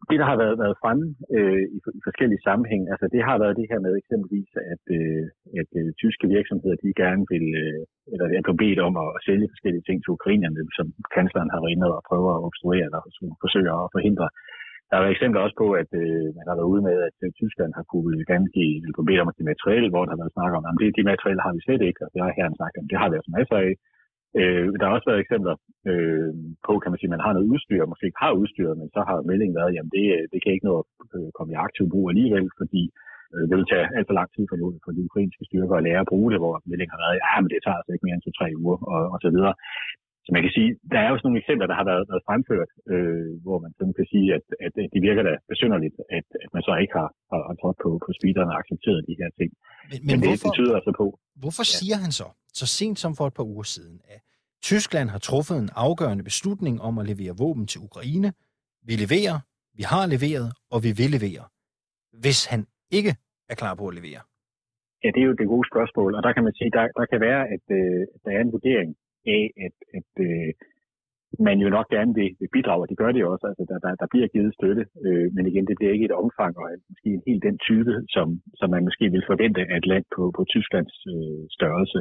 det, 0.09 0.17
der 0.21 0.27
har 0.31 0.37
været, 0.43 0.55
været 0.63 0.79
fremme 0.81 1.05
øh, 1.37 1.63
i, 1.75 1.77
i 1.97 2.01
forskellige 2.07 2.45
sammenhæng, 2.47 2.83
altså 2.93 3.05
det 3.13 3.21
har 3.29 3.37
været 3.43 3.59
det 3.59 3.69
her 3.71 3.79
med 3.85 3.93
eksempelvis, 4.01 4.51
at, 4.73 4.83
øh, 4.99 5.23
at 5.61 5.71
øh, 5.79 5.89
tyske 6.03 6.25
virksomheder, 6.35 6.75
de 6.83 6.99
gerne 7.03 7.23
vil, 7.33 7.47
øh, 7.63 7.81
eller 8.13 8.25
er 8.25 8.45
blevet 8.45 8.63
bedt 8.63 8.79
om 8.87 8.93
at, 9.03 9.09
at 9.17 9.21
sælge 9.27 9.51
forskellige 9.53 9.85
ting 9.87 9.97
til 9.99 10.15
ukrainerne, 10.17 10.61
som 10.77 10.87
kansleren 11.17 11.51
har 11.53 11.59
været 11.61 11.73
inde 11.75 11.87
og 11.97 12.05
prøver 12.09 12.31
at 12.33 12.43
obstruere 12.47 12.85
eller 12.87 13.01
forsøger 13.43 13.73
at 13.83 13.91
forhindre. 13.95 14.27
Der 14.89 14.95
er 14.97 15.13
eksempler 15.15 15.41
også 15.45 15.57
på, 15.63 15.67
at 15.81 15.91
øh, 16.01 16.27
man 16.37 16.45
har 16.49 16.55
været 16.59 16.71
ude 16.73 16.83
med, 16.89 16.97
at 17.09 17.17
øh, 17.25 17.29
Tyskland 17.39 17.71
har 17.77 17.85
kunne 17.93 18.17
gerne 18.31 18.49
give, 18.57 18.75
eller 18.83 19.07
bedt 19.09 19.23
om 19.23 19.31
at 19.31 19.37
give 19.37 19.51
materiale, 19.53 19.87
hvor 19.91 20.03
der 20.03 20.13
har 20.13 20.21
været 20.23 20.35
snak 20.37 20.51
om, 20.57 20.65
at 20.69 20.75
det, 20.81 20.97
de 20.99 21.09
materiale 21.11 21.41
har 21.45 21.53
vi 21.55 21.61
slet 21.65 21.83
ikke, 21.89 22.01
og 22.05 22.09
det 22.13 22.19
har 22.23 22.37
herren 22.39 22.59
sagt, 22.61 22.75
at 22.79 22.89
det 22.91 22.97
har 23.01 23.07
vi 23.09 23.15
altså 23.19 23.31
masser 23.39 23.57
af. 23.67 23.71
Øh, 24.37 24.67
der 24.79 24.85
har 24.85 24.95
også 24.95 25.09
været 25.09 25.23
eksempler 25.25 25.55
øh, 25.91 26.31
på, 26.65 26.73
kan 26.79 26.91
man 26.91 26.99
sige, 26.99 27.09
at 27.09 27.15
man 27.15 27.25
har 27.25 27.33
noget 27.33 27.51
udstyr, 27.53 27.89
måske 27.91 28.09
ikke 28.09 28.23
har 28.25 28.39
udstyr, 28.41 28.69
men 28.79 28.87
så 28.95 29.01
har 29.09 29.27
meldingen 29.29 29.59
været, 29.59 29.75
jamen 29.75 29.91
det, 29.97 30.05
øh, 30.15 30.23
det 30.31 30.39
kan 30.39 30.53
ikke 30.53 30.69
nå 30.69 30.73
at 30.79 30.85
øh, 31.17 31.29
komme 31.37 31.51
i 31.53 31.61
aktiv 31.65 31.85
brug 31.93 32.05
alligevel, 32.11 32.45
fordi 32.61 32.83
øh, 33.33 33.43
det 33.49 33.55
vil 33.57 33.71
tage 33.71 33.87
alt 33.97 34.07
for 34.07 34.17
lang 34.19 34.29
tid 34.35 34.43
for, 34.49 34.55
for 34.85 34.91
de 34.95 35.07
ukrainske 35.09 35.47
styrker 35.49 35.75
at 35.77 35.85
lære 35.87 36.03
at 36.03 36.11
bruge 36.11 36.29
det, 36.31 36.39
hvor 36.43 36.53
meldingen 36.69 36.93
har 36.95 37.03
været, 37.03 37.21
ja, 37.23 37.31
men 37.41 37.49
det 37.53 37.59
tager 37.61 37.77
altså 37.79 37.91
ikke 37.91 38.05
mere 38.05 38.17
end 38.17 38.25
to-tre 38.25 38.47
uger, 38.63 38.77
og, 38.93 39.01
og 39.13 39.17
så 39.23 39.29
videre. 39.35 39.53
Så 40.29 40.33
man 40.37 40.45
kan 40.45 40.55
sige, 40.57 40.69
der 40.91 40.99
er 41.01 41.09
også 41.13 41.25
nogle 41.25 41.39
eksempler, 41.41 41.67
der 41.71 41.77
har 41.79 41.87
været, 41.91 42.05
været 42.11 42.23
fremført, 42.29 42.71
øh, 42.93 43.31
hvor 43.45 43.57
man 43.63 43.71
sådan 43.77 43.95
kan 43.99 44.07
sige, 44.13 44.27
at, 44.37 44.45
at 44.65 44.73
det 44.93 45.01
virker 45.07 45.23
da 45.29 45.33
besynderligt, 45.53 45.97
at, 46.17 46.27
at 46.43 46.49
man 46.55 46.63
så 46.67 46.73
ikke 46.83 46.93
har, 46.99 47.09
har, 47.31 47.41
har 47.49 47.55
trådt 47.61 47.77
på, 47.83 47.89
på 48.05 48.09
speederen 48.17 48.49
og 48.53 48.57
accepteret 48.61 48.99
de 49.09 49.15
her 49.21 49.29
ting. 49.39 49.49
Men, 49.53 49.59
men, 49.91 49.99
men 50.09 50.17
det 50.21 50.27
hvorfor, 50.29 50.49
betyder 50.49 50.73
altså 50.79 50.93
på... 51.01 51.05
Hvorfor 51.43 51.65
ja. 51.67 51.75
siger 51.79 51.97
han 52.03 52.11
så, 52.19 52.27
så 52.59 52.65
sent 52.77 52.97
som 53.03 53.11
for 53.17 53.25
et 53.29 53.35
par 53.39 53.47
uger 53.53 53.67
siden, 53.75 53.97
at 54.15 54.21
Tyskland 54.69 55.07
har 55.15 55.21
truffet 55.29 55.57
en 55.63 55.71
afgørende 55.85 56.23
beslutning 56.29 56.75
om 56.87 56.93
at 57.01 57.05
levere 57.11 57.33
våben 57.43 57.65
til 57.71 57.79
Ukraine. 57.87 58.29
Vi 58.89 58.93
leverer, 59.03 59.37
vi 59.79 59.83
har 59.93 60.03
leveret, 60.15 60.47
og 60.73 60.79
vi 60.85 60.91
vil 60.99 61.11
levere. 61.17 61.43
Hvis 62.23 62.39
han 62.51 62.61
ikke 62.97 63.11
er 63.51 63.55
klar 63.61 63.73
på 63.79 63.85
at 63.91 63.95
levere? 63.99 64.21
Ja, 65.03 65.07
det 65.13 65.21
er 65.23 65.27
jo 65.31 65.35
det 65.41 65.47
gode 65.55 65.67
spørgsmål, 65.71 66.11
og 66.17 66.21
der 66.25 66.31
kan 66.35 66.43
man 66.47 66.53
sige, 66.59 66.71
der, 66.77 66.83
der 66.99 67.05
kan 67.11 67.19
være, 67.27 67.41
at 67.55 67.65
øh, 67.79 67.99
der 68.23 68.31
er 68.37 68.41
en 68.45 68.53
vurdering 68.57 68.89
af, 69.25 69.43
at, 69.65 69.75
at 69.97 70.11
øh, 70.27 70.51
man 71.47 71.57
jo 71.63 71.69
nok 71.77 71.87
gerne 71.95 72.13
vil, 72.19 72.29
vil 72.39 72.49
bidrage, 72.55 72.83
og 72.83 72.89
det 72.89 72.97
gør 73.01 73.11
det 73.11 73.23
også. 73.33 73.45
Altså, 73.51 73.63
der, 73.69 73.77
der, 73.85 73.91
der 74.01 74.07
bliver 74.13 74.27
givet 74.33 74.53
støtte, 74.59 74.83
øh, 75.05 75.27
men 75.35 75.43
igen, 75.51 75.65
det 75.67 75.75
bliver 75.77 75.93
ikke 75.93 76.09
et 76.09 76.19
omfang, 76.23 76.51
og 76.57 76.65
måske 76.91 77.09
en 77.17 77.27
helt 77.29 77.43
den 77.49 77.57
type, 77.67 77.93
som, 78.15 78.27
som 78.59 78.67
man 78.75 78.83
måske 78.87 79.05
vil 79.15 79.29
forvente 79.31 79.61
af 79.71 79.77
et 79.77 79.87
land 79.91 80.05
på, 80.15 80.23
på 80.37 80.41
Tysklands 80.53 80.95
øh, 81.13 81.43
størrelse. 81.57 81.99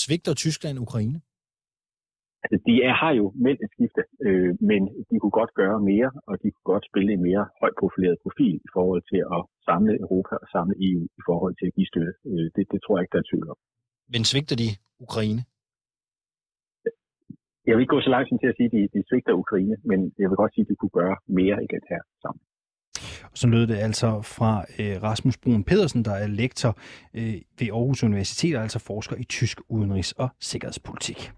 Svigter 0.00 0.34
Tyskland 0.34 0.76
Ukraine? 0.86 1.18
Altså, 2.44 2.58
de 2.68 2.74
er, 2.88 2.94
har 3.02 3.12
jo 3.20 3.24
meldt 3.46 3.60
et 3.64 3.72
skifte, 3.76 4.02
øh, 4.26 4.52
men 4.70 4.80
de 5.08 5.16
kunne 5.20 5.36
godt 5.40 5.52
gøre 5.62 5.78
mere, 5.92 6.10
og 6.28 6.34
de 6.42 6.48
kunne 6.52 6.70
godt 6.72 6.84
spille 6.90 7.10
en 7.12 7.22
mere 7.28 7.44
højt 7.60 7.76
profileret 7.82 8.16
profil 8.24 8.54
i 8.68 8.70
forhold 8.76 9.02
til 9.12 9.20
at 9.36 9.42
samle 9.68 9.92
Europa 10.04 10.34
og 10.42 10.48
samle 10.54 10.74
EU 10.88 11.04
i 11.20 11.22
forhold 11.28 11.54
til 11.56 11.66
at 11.70 11.74
give 11.76 11.88
støtte. 11.92 12.12
Øh, 12.30 12.46
det, 12.54 12.64
det 12.72 12.78
tror 12.80 12.94
jeg 12.94 13.02
ikke, 13.04 13.14
der 13.16 13.22
er 13.24 13.30
tvivl 13.30 13.46
om. 13.52 13.58
Men 14.14 14.22
svigter 14.30 14.56
de 14.62 14.68
Ukraine? 15.06 15.40
Jeg 17.66 17.72
vil 17.74 17.82
ikke 17.82 17.94
gå 17.96 18.00
så 18.00 18.10
langt 18.10 18.28
som 18.28 18.38
til 18.38 18.46
at 18.52 18.56
sige, 18.56 18.68
at 18.70 18.72
de, 18.76 18.98
de 18.98 19.04
svigter 19.08 19.32
Ukraine, 19.32 19.76
men 19.90 19.98
jeg 20.18 20.28
vil 20.28 20.36
godt 20.42 20.54
sige, 20.54 20.64
at 20.64 20.68
de 20.70 20.76
kunne 20.80 20.96
gøre 21.00 21.16
mere 21.26 21.56
i 21.64 21.66
det 21.74 21.82
her 21.90 22.02
sammen. 22.22 22.40
Så 23.34 23.46
lød 23.48 23.66
det 23.66 23.76
altså 23.76 24.08
fra 24.36 24.52
øh, 24.80 25.02
Rasmus 25.02 25.38
Brun 25.38 25.64
Pedersen, 25.64 26.04
der 26.04 26.14
er 26.24 26.26
lektor 26.26 26.72
øh, 27.14 27.34
ved 27.58 27.68
Aarhus 27.72 28.04
Universitet 28.04 28.56
og 28.56 28.62
altså 28.62 28.78
forsker 28.78 29.16
i 29.16 29.24
tysk 29.24 29.60
udenrigs- 29.68 30.14
og 30.18 30.28
sikkerhedspolitik. 30.40 31.32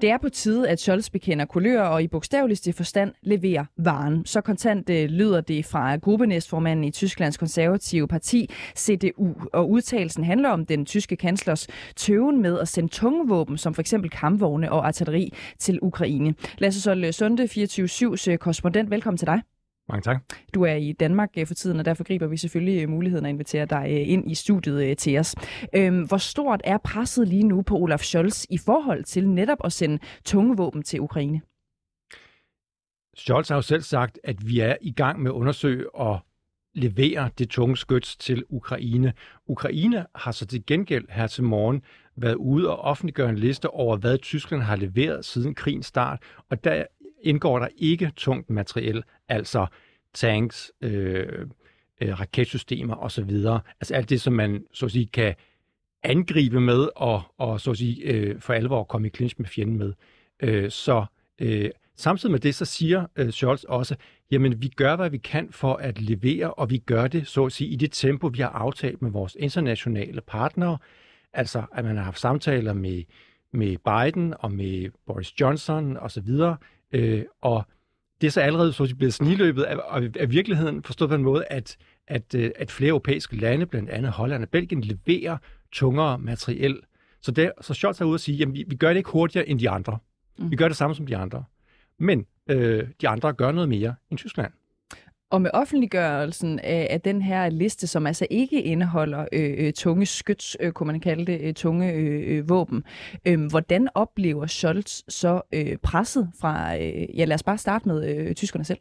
Det 0.00 0.10
er 0.10 0.18
på 0.18 0.28
tide, 0.28 0.68
at 0.68 0.80
Scholz 0.80 1.10
bekender 1.10 1.44
kulør 1.44 1.82
og 1.82 2.02
i 2.02 2.08
bogstaveligste 2.08 2.72
forstand 2.72 3.12
leverer 3.22 3.64
varen. 3.76 4.26
Så 4.26 4.40
kontant 4.40 4.90
øh, 4.90 5.08
lyder 5.08 5.40
det 5.40 5.64
fra 5.64 5.96
gruppenæstformanden 5.96 6.84
i 6.84 6.90
Tysklands 6.90 7.36
konservative 7.36 8.08
parti, 8.08 8.50
CDU. 8.76 9.34
Og 9.52 9.70
udtalelsen 9.70 10.24
handler 10.24 10.50
om 10.50 10.66
den 10.66 10.86
tyske 10.86 11.16
kanslers 11.16 11.66
tøven 11.96 12.42
med 12.42 12.58
at 12.58 12.68
sende 12.68 12.88
tunge 12.88 13.28
våben, 13.28 13.58
som 13.58 13.74
f.eks. 13.74 13.94
kampvogne 14.12 14.72
og 14.72 14.86
artilleri 14.86 15.32
til 15.58 15.78
Ukraine. 15.82 16.34
Lasse 16.58 16.80
Sol 16.80 17.12
Sunde, 17.12 17.42
24-7's 17.42 18.30
øh, 18.30 18.38
korrespondent. 18.38 18.90
Velkommen 18.90 19.18
til 19.18 19.26
dig. 19.26 19.42
Mange 19.88 20.02
tak. 20.02 20.22
Du 20.54 20.62
er 20.62 20.74
i 20.74 20.92
Danmark 20.92 21.30
øh, 21.38 21.46
for 21.46 21.54
tiden, 21.54 21.78
og 21.78 21.84
derfor 21.84 22.04
griber 22.04 22.26
vi 22.26 22.36
selvfølgelig 22.36 22.82
øh, 22.82 22.88
muligheden 22.88 23.26
at 23.26 23.30
invitere 23.30 23.66
dig 23.66 23.86
øh, 23.90 24.08
ind 24.08 24.30
i 24.30 24.34
studiet 24.34 24.98
til 24.98 25.18
os. 25.18 25.34
Øhm, 25.74 26.02
hvor 26.02 26.16
stort 26.16 26.60
er 26.64 26.78
presset 26.78 27.28
lige 27.28 27.42
nu 27.42 27.62
på 27.62 27.76
Olaf 27.76 28.00
Scholz 28.00 28.44
i 28.50 28.58
forhold 28.58 29.04
til 29.04 29.28
netop 29.28 29.58
at 29.64 29.72
sende 29.72 29.98
tunge 30.24 30.56
våben 30.56 30.82
til 30.82 31.00
Ukraine? 31.00 31.40
Scholz 33.16 33.48
har 33.48 33.56
jo 33.56 33.62
selv 33.62 33.82
sagt, 33.82 34.18
at 34.24 34.36
vi 34.46 34.60
er 34.60 34.76
i 34.80 34.92
gang 34.92 35.22
med 35.22 35.30
at 35.30 35.34
undersøge 35.34 35.94
og 35.94 36.18
levere 36.74 37.30
det 37.38 37.48
tunge 37.48 37.76
skyts 37.76 38.16
til 38.16 38.44
Ukraine. 38.48 39.12
Ukraine 39.46 40.06
har 40.14 40.32
så 40.32 40.46
til 40.46 40.66
gengæld 40.66 41.04
her 41.08 41.26
til 41.26 41.44
morgen 41.44 41.82
været 42.16 42.34
ude 42.34 42.70
og 42.70 42.78
offentliggøre 42.78 43.28
en 43.28 43.38
liste 43.38 43.70
over, 43.70 43.96
hvad 43.96 44.18
Tyskland 44.18 44.62
har 44.62 44.76
leveret 44.76 45.24
siden 45.24 45.54
krigens 45.54 45.86
start, 45.86 46.22
og 46.50 46.64
der 46.64 46.84
indgår 47.22 47.58
der 47.58 47.68
ikke 47.76 48.12
tungt 48.16 48.50
materiel, 48.50 49.02
altså 49.28 49.66
tanks, 50.14 50.72
øh, 50.80 51.46
øh, 52.00 52.20
raketsystemer 52.20 52.94
osv. 52.94 53.30
Altså 53.80 53.94
alt 53.94 54.10
det, 54.10 54.20
som 54.20 54.32
man 54.32 54.64
så 54.72 54.86
at 54.86 54.92
sige 54.92 55.06
kan 55.06 55.34
angribe 56.02 56.60
med 56.60 56.88
og, 56.96 57.22
og 57.38 57.60
så 57.60 57.70
at 57.70 57.76
sige 57.76 58.02
øh, 58.02 58.40
for 58.40 58.52
alvor 58.52 58.84
komme 58.84 59.08
i 59.08 59.10
clinch 59.10 59.34
med 59.38 59.46
fjenden 59.46 59.78
med. 59.78 59.92
Øh, 60.40 60.70
så 60.70 61.04
øh, 61.38 61.70
samtidig 61.96 62.30
med 62.30 62.40
det, 62.40 62.54
så 62.54 62.64
siger 62.64 63.06
øh, 63.16 63.30
Scholz 63.30 63.64
også, 63.64 63.96
jamen 64.30 64.62
vi 64.62 64.68
gør, 64.68 64.96
hvad 64.96 65.10
vi 65.10 65.18
kan 65.18 65.52
for 65.52 65.74
at 65.74 66.00
levere, 66.00 66.54
og 66.54 66.70
vi 66.70 66.78
gør 66.78 67.06
det, 67.06 67.26
så 67.26 67.44
at 67.44 67.52
sige, 67.52 67.70
i 67.70 67.76
det 67.76 67.92
tempo, 67.92 68.26
vi 68.26 68.38
har 68.38 68.48
aftalt 68.48 69.02
med 69.02 69.10
vores 69.10 69.36
internationale 69.40 70.20
partnere. 70.20 70.78
Altså, 71.32 71.62
at 71.72 71.84
man 71.84 71.96
har 71.96 72.04
haft 72.04 72.20
samtaler 72.20 72.72
med, 72.72 73.02
med 73.52 73.76
Biden 73.76 74.34
og 74.38 74.52
med 74.52 74.90
Boris 75.06 75.40
Johnson 75.40 75.96
osv., 75.96 76.30
Øh, 76.92 77.24
og 77.40 77.66
det 78.20 78.26
er 78.26 78.30
så 78.30 78.40
allerede 78.40 78.72
så 78.72 78.94
blevet 78.96 79.14
sniløbet 79.14 79.62
af, 79.62 79.76
af 80.16 80.30
virkeligheden, 80.30 80.82
forstået 80.82 81.08
på 81.08 81.14
en 81.14 81.22
måde, 81.22 81.44
at, 81.50 81.76
at, 82.06 82.34
øh, 82.34 82.50
at 82.56 82.70
flere 82.70 82.88
europæiske 82.88 83.36
lande, 83.36 83.66
blandt 83.66 83.90
andet 83.90 84.12
Holland 84.12 84.42
og 84.42 84.48
Belgien, 84.48 84.80
leverer 84.80 85.36
tungere 85.72 86.18
materiel. 86.18 86.80
Så, 87.20 87.30
det, 87.30 87.52
så 87.60 87.74
Scholz 87.74 88.00
er 88.00 88.04
ude 88.04 88.14
at 88.14 88.20
sige, 88.20 88.42
at 88.42 88.54
vi, 88.54 88.64
vi 88.68 88.76
gør 88.76 88.88
det 88.88 88.96
ikke 88.96 89.10
hurtigere 89.10 89.48
end 89.48 89.58
de 89.58 89.70
andre. 89.70 89.98
Mm. 90.38 90.50
Vi 90.50 90.56
gør 90.56 90.68
det 90.68 90.76
samme 90.76 90.96
som 90.96 91.06
de 91.06 91.16
andre. 91.16 91.44
Men 91.98 92.26
øh, 92.50 92.88
de 93.00 93.08
andre 93.08 93.32
gør 93.32 93.52
noget 93.52 93.68
mere 93.68 93.94
end 94.10 94.18
Tyskland. 94.18 94.52
Og 95.30 95.42
med 95.42 95.50
offentliggørelsen 95.54 96.58
af, 96.58 96.86
af 96.90 97.00
den 97.00 97.22
her 97.22 97.48
liste, 97.48 97.86
som 97.86 98.06
altså 98.06 98.26
ikke 98.30 98.62
indeholder 98.62 99.26
øh, 99.32 99.54
øh 99.58 99.72
tunge 99.72 100.06
skyts, 100.06 100.56
øh, 100.60 100.72
kunne 100.72 100.86
man 100.86 101.00
kalde 101.00 101.26
det, 101.26 101.40
øh, 101.40 101.54
tunge 101.54 101.92
øh, 101.92 102.38
øh 102.38 102.48
våben, 102.48 102.84
øh, 103.26 103.46
hvordan 103.50 103.88
oplever 103.94 104.46
Scholz 104.46 105.02
så 105.08 105.40
øh, 105.52 105.76
presset 105.76 106.30
fra, 106.40 106.76
øh, 106.76 107.18
ja 107.18 107.24
lad 107.24 107.34
os 107.34 107.42
bare 107.42 107.58
starte 107.58 107.88
med 107.88 108.08
øh, 108.08 108.34
tyskerne 108.34 108.64
selv? 108.64 108.78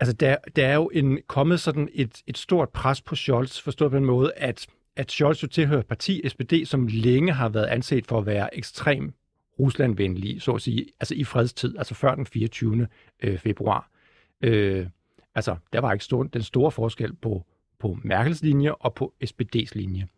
Altså, 0.00 0.12
der, 0.12 0.36
der 0.56 0.66
er 0.66 0.74
jo 0.74 0.90
en, 0.94 1.18
kommet 1.26 1.60
sådan 1.60 1.88
et, 1.92 2.22
et 2.26 2.38
stort 2.38 2.68
pres 2.68 3.02
på 3.02 3.14
Scholz, 3.14 3.60
forstået 3.60 3.90
på 3.90 3.96
en 3.96 4.04
måde, 4.04 4.32
at, 4.36 4.66
at 4.96 5.10
Scholz 5.10 5.42
jo 5.42 5.48
tilhører 5.48 5.82
parti 5.82 6.28
SPD, 6.28 6.52
som 6.64 6.86
længe 6.86 7.32
har 7.32 7.48
været 7.48 7.66
anset 7.66 8.06
for 8.06 8.18
at 8.18 8.26
være 8.26 8.56
ekstrem 8.56 9.12
Ruslandvenlig, 9.58 10.42
så 10.42 10.52
at 10.52 10.62
sige, 10.62 10.86
altså 11.00 11.14
i 11.14 11.24
fredstid, 11.24 11.78
altså 11.78 11.94
før 11.94 12.14
den 12.14 12.26
24. 12.26 12.88
Øh, 13.22 13.38
februar. 13.38 13.91
Øh, 14.42 14.86
altså, 15.34 15.56
der 15.72 15.80
var 15.80 15.92
ikke 15.92 16.04
stor, 16.04 16.22
den 16.22 16.42
store 16.42 16.70
forskel 16.70 17.14
på, 17.14 17.46
på 17.78 17.98
Merkels 18.02 18.42
linje 18.42 18.74
og 18.74 18.94
på 18.94 19.14
SPD's 19.24 19.70
linje. 19.74 20.08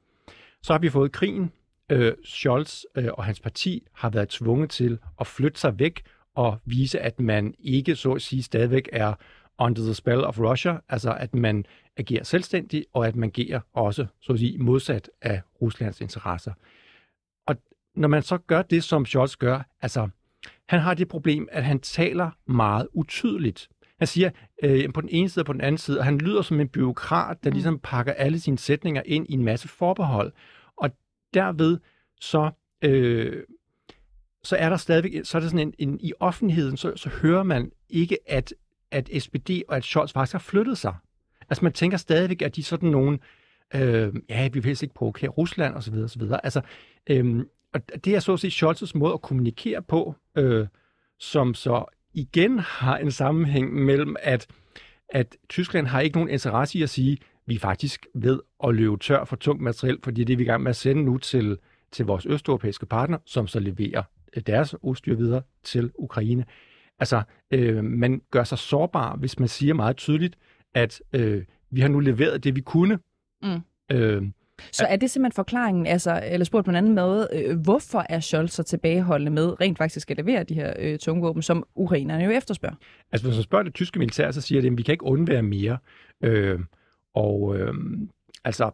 Så 0.62 0.72
har 0.72 0.78
vi 0.78 0.90
fået 0.90 1.12
krigen. 1.12 1.52
Øh, 1.90 2.12
Scholz 2.24 2.82
øh, 2.94 3.08
og 3.12 3.24
hans 3.24 3.40
parti 3.40 3.86
har 3.92 4.10
været 4.10 4.28
tvunget 4.28 4.70
til 4.70 4.98
at 5.20 5.26
flytte 5.26 5.60
sig 5.60 5.78
væk 5.78 6.02
og 6.34 6.58
vise, 6.64 7.00
at 7.00 7.20
man 7.20 7.54
ikke, 7.58 7.96
så 7.96 8.12
at 8.12 8.22
sige, 8.22 8.42
stadigvæk 8.42 8.88
er 8.92 9.14
under 9.58 9.82
the 9.82 9.94
spell 9.94 10.24
of 10.24 10.40
Russia, 10.40 10.78
altså 10.88 11.14
at 11.14 11.34
man 11.34 11.64
agerer 11.96 12.24
selvstændigt, 12.24 12.86
og 12.92 13.06
at 13.06 13.16
man 13.16 13.28
agerer 13.28 13.60
også, 13.72 14.06
så 14.20 14.32
at 14.32 14.38
sige, 14.38 14.58
modsat 14.58 15.10
af 15.22 15.42
Ruslands 15.62 16.00
interesser. 16.00 16.52
Og 17.46 17.56
når 17.94 18.08
man 18.08 18.22
så 18.22 18.38
gør 18.38 18.62
det, 18.62 18.84
som 18.84 19.06
Scholz 19.06 19.36
gør, 19.36 19.62
altså, 19.82 20.08
han 20.68 20.80
har 20.80 20.94
det 20.94 21.08
problem, 21.08 21.48
at 21.52 21.64
han 21.64 21.80
taler 21.80 22.30
meget 22.46 22.88
utydeligt. 22.92 23.68
Han 23.98 24.06
siger 24.06 24.30
øh, 24.62 24.92
på 24.92 25.00
den 25.00 25.08
ene 25.12 25.28
side 25.28 25.42
og 25.42 25.46
på 25.46 25.52
den 25.52 25.60
anden 25.60 25.78
side, 25.78 25.98
og 25.98 26.04
han 26.04 26.18
lyder 26.18 26.42
som 26.42 26.60
en 26.60 26.68
byråkrat, 26.68 27.44
der 27.44 27.50
Mm. 27.50 27.54
ligesom 27.54 27.78
pakker 27.78 28.12
alle 28.12 28.40
sine 28.40 28.58
sætninger 28.58 29.02
ind 29.06 29.26
i 29.28 29.32
en 29.32 29.44
masse 29.44 29.68
forbehold. 29.68 30.32
Og 30.76 30.90
derved 31.34 31.78
så, 32.20 32.50
øh, 32.82 33.42
så 34.44 34.56
er 34.56 34.68
der 34.68 34.76
stadigvæk, 34.76 35.12
så 35.24 35.38
er 35.38 35.40
der 35.40 35.48
sådan 35.48 35.68
en, 35.68 35.74
en 35.78 36.00
i 36.00 36.12
offentligheden, 36.20 36.76
så, 36.76 36.92
så 36.96 37.08
hører 37.08 37.42
man 37.42 37.70
ikke, 37.88 38.18
at, 38.26 38.54
at 38.90 39.10
SPD 39.18 39.50
og 39.68 39.76
at 39.76 39.84
Scholz 39.84 40.12
faktisk 40.12 40.32
har 40.32 40.38
flyttet 40.38 40.78
sig. 40.78 40.94
Altså 41.50 41.64
man 41.64 41.72
tænker 41.72 41.96
stadigvæk, 41.96 42.42
at 42.42 42.56
de 42.56 42.60
er 42.60 42.64
sådan 42.64 42.88
nogle, 42.88 43.18
øh, 43.74 44.12
ja, 44.28 44.48
vi 44.48 44.52
vil 44.58 44.64
helst 44.64 44.82
ikke 44.82 44.94
provokere 44.94 45.30
Rusland 45.30 45.74
osv. 45.74 45.94
osv. 45.94 46.22
Altså, 46.42 46.60
øh, 47.10 47.44
og 47.74 47.80
det 48.04 48.14
er 48.14 48.20
så 48.20 48.32
at 48.32 48.40
sige 48.40 48.70
Scholz's 48.70 48.92
måde 48.94 49.12
at 49.12 49.22
kommunikere 49.22 49.82
på, 49.82 50.14
øh, 50.36 50.66
som 51.18 51.54
så 51.54 51.84
igen 52.14 52.58
har 52.58 52.98
en 52.98 53.10
sammenhæng 53.10 53.74
mellem, 53.74 54.16
at, 54.22 54.46
at 55.08 55.36
Tyskland 55.48 55.86
har 55.86 56.00
ikke 56.00 56.16
nogen 56.16 56.30
interesse 56.30 56.78
i 56.78 56.82
at 56.82 56.90
sige, 56.90 57.18
vi 57.46 57.54
er 57.54 57.58
faktisk 57.58 58.06
ved 58.14 58.40
at 58.64 58.74
løbe 58.74 58.96
tør 58.96 59.24
for 59.24 59.36
tungt 59.36 59.62
materiel, 59.62 59.98
fordi 60.04 60.24
det 60.24 60.32
er 60.32 60.36
vi 60.36 60.42
i 60.42 60.46
gang 60.46 60.62
med 60.62 60.70
at 60.70 60.76
sende 60.76 61.02
nu 61.02 61.18
til, 61.18 61.58
til 61.92 62.06
vores 62.06 62.26
østeuropæiske 62.26 62.86
partner, 62.86 63.18
som 63.26 63.46
så 63.46 63.60
leverer 63.60 64.02
øh, 64.36 64.42
deres 64.46 64.74
udstyr 64.82 65.14
videre 65.16 65.42
til 65.64 65.90
Ukraine. 65.94 66.44
Altså, 66.98 67.22
øh, 67.50 67.84
man 67.84 68.22
gør 68.30 68.44
sig 68.44 68.58
sårbar, 68.58 69.16
hvis 69.16 69.38
man 69.38 69.48
siger 69.48 69.74
meget 69.74 69.96
tydeligt, 69.96 70.38
at 70.74 71.02
øh, 71.12 71.44
vi 71.70 71.80
har 71.80 71.88
nu 71.88 72.00
leveret 72.00 72.44
det, 72.44 72.56
vi 72.56 72.60
kunne. 72.60 72.98
Mm. 73.42 73.60
Øh, 73.92 74.22
Så 74.72 74.86
er 74.88 74.96
det 74.96 75.10
simpelthen 75.10 75.34
forklaringen, 75.34 75.86
altså, 75.86 76.22
eller 76.24 76.44
spurgt 76.44 76.64
på 76.64 76.70
en 76.70 76.76
anden 76.76 76.94
måde, 76.94 77.28
øh, 77.32 77.58
hvorfor 77.58 78.06
er 78.08 78.20
Scholz 78.20 78.52
så 78.52 78.62
tilbageholdende 78.62 79.32
med 79.32 79.60
rent 79.60 79.78
faktisk 79.78 80.10
at 80.10 80.16
levere 80.16 80.44
de 80.44 80.54
her 80.54 80.72
øh, 80.78 80.98
tungvåben, 80.98 81.42
som 81.42 81.64
ukrainerne 81.74 82.24
jo 82.24 82.30
efterspørger? 82.30 82.76
Altså, 83.12 83.26
hvis 83.26 83.36
man 83.36 83.42
spørger 83.42 83.64
det 83.64 83.74
tyske 83.74 83.98
militær, 83.98 84.30
så 84.30 84.40
siger 84.40 84.60
det, 84.60 84.70
at 84.70 84.78
vi 84.78 84.82
kan 84.82 84.92
ikke 84.92 85.04
undvære 85.04 85.42
mere. 85.42 85.78
Øh, 86.22 86.58
og 87.14 87.56
øh, 87.58 87.74
altså, 88.44 88.70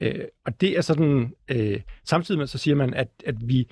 øh, 0.00 0.24
og 0.46 0.60
det 0.60 0.76
er 0.76 0.80
sådan, 0.80 1.34
øh, 1.48 1.80
samtidig 2.04 2.38
med, 2.38 2.46
så 2.46 2.58
siger 2.58 2.74
man, 2.74 2.94
at, 2.94 3.08
at 3.26 3.48
vi, 3.48 3.68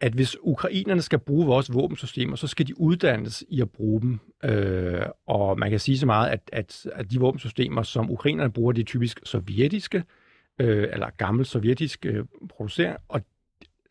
at 0.00 0.12
hvis 0.12 0.36
ukrainerne 0.40 1.02
skal 1.02 1.18
bruge 1.18 1.46
vores 1.46 1.74
våbensystemer, 1.74 2.36
så 2.36 2.46
skal 2.46 2.66
de 2.66 2.80
uddannes 2.80 3.44
i 3.48 3.60
at 3.60 3.70
bruge 3.70 4.00
dem. 4.00 4.18
Øh, 4.44 5.06
og 5.26 5.58
man 5.58 5.70
kan 5.70 5.78
sige 5.78 5.98
så 5.98 6.06
meget, 6.06 6.30
at, 6.30 6.40
at, 6.52 6.86
at 6.92 7.10
de 7.10 7.20
våbensystemer, 7.20 7.82
som 7.82 8.10
ukrainerne 8.10 8.52
bruger, 8.52 8.72
det 8.72 8.80
er 8.80 8.86
typisk 8.86 9.20
sovjetiske, 9.24 9.98
øh, 9.98 10.04
eller 10.58 11.10
gammel 11.16 11.46
sovjetisk 11.46 12.06
øh, 12.06 12.24
produceret, 12.48 12.96
og 13.08 13.20